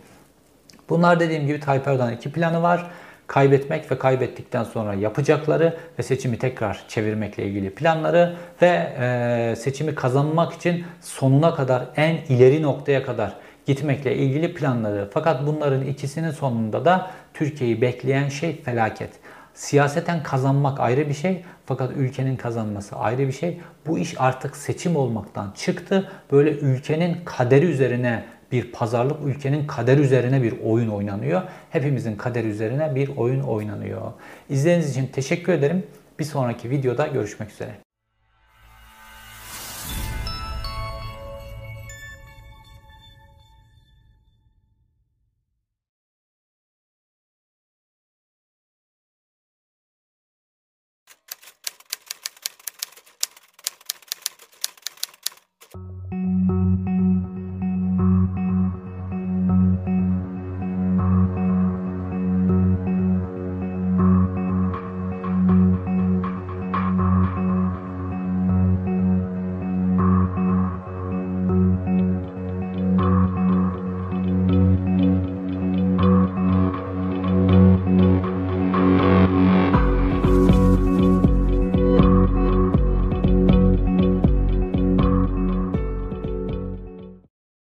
Bunlar 0.89 1.21
dediğim 1.21 1.47
gibi 1.47 1.61
Tayyip 1.61 1.89
Erdoğan'ın 1.89 2.17
iki 2.17 2.33
planı 2.33 2.63
var. 2.63 2.91
Kaybetmek 3.27 3.93
ve 3.93 3.99
kaybettikten 3.99 4.65
sonra 4.65 4.95
yapacakları 4.95 5.77
ve 5.99 6.03
seçimi 6.03 6.39
tekrar 6.39 6.85
çevirmekle 6.89 7.45
ilgili 7.45 7.71
planları 7.71 8.37
ve 8.63 8.93
e, 9.01 9.57
seçimi 9.57 9.95
kazanmak 9.95 10.53
için 10.53 10.85
sonuna 11.01 11.55
kadar 11.55 11.85
en 11.97 12.17
ileri 12.29 12.63
noktaya 12.63 13.03
kadar 13.03 13.37
gitmekle 13.71 14.17
ilgili 14.17 14.55
planları. 14.55 15.11
Fakat 15.15 15.47
bunların 15.47 15.87
ikisinin 15.87 16.31
sonunda 16.31 16.85
da 16.85 17.11
Türkiye'yi 17.35 17.81
bekleyen 17.81 18.29
şey 18.29 18.63
felaket. 18.63 19.11
Siyaseten 19.55 20.23
kazanmak 20.23 20.81
ayrı 20.81 21.09
bir 21.09 21.15
şey 21.15 21.45
fakat 21.67 21.93
ülkenin 21.97 22.37
kazanması 22.37 22.97
ayrı 22.97 23.27
bir 23.27 23.33
şey. 23.33 23.61
Bu 23.87 23.99
iş 23.99 24.15
artık 24.21 24.57
seçim 24.57 24.97
olmaktan 24.97 25.53
çıktı. 25.57 26.11
Böyle 26.33 26.51
ülkenin 26.51 27.17
kaderi 27.25 27.67
üzerine 27.67 28.25
bir 28.53 28.73
pazarlık, 28.73 29.17
ülkenin 29.27 29.67
kader 29.67 29.99
üzerine 29.99 30.43
bir 30.43 30.55
oyun 30.65 30.89
oynanıyor. 30.89 31.43
Hepimizin 31.71 32.17
kader 32.17 32.45
üzerine 32.45 32.95
bir 32.95 33.17
oyun 33.17 33.41
oynanıyor. 33.41 34.13
İzlediğiniz 34.49 34.91
için 34.91 35.07
teşekkür 35.07 35.53
ederim. 35.53 35.87
Bir 36.19 36.25
sonraki 36.25 36.71
videoda 36.71 37.07
görüşmek 37.07 37.51
üzere. 37.51 37.90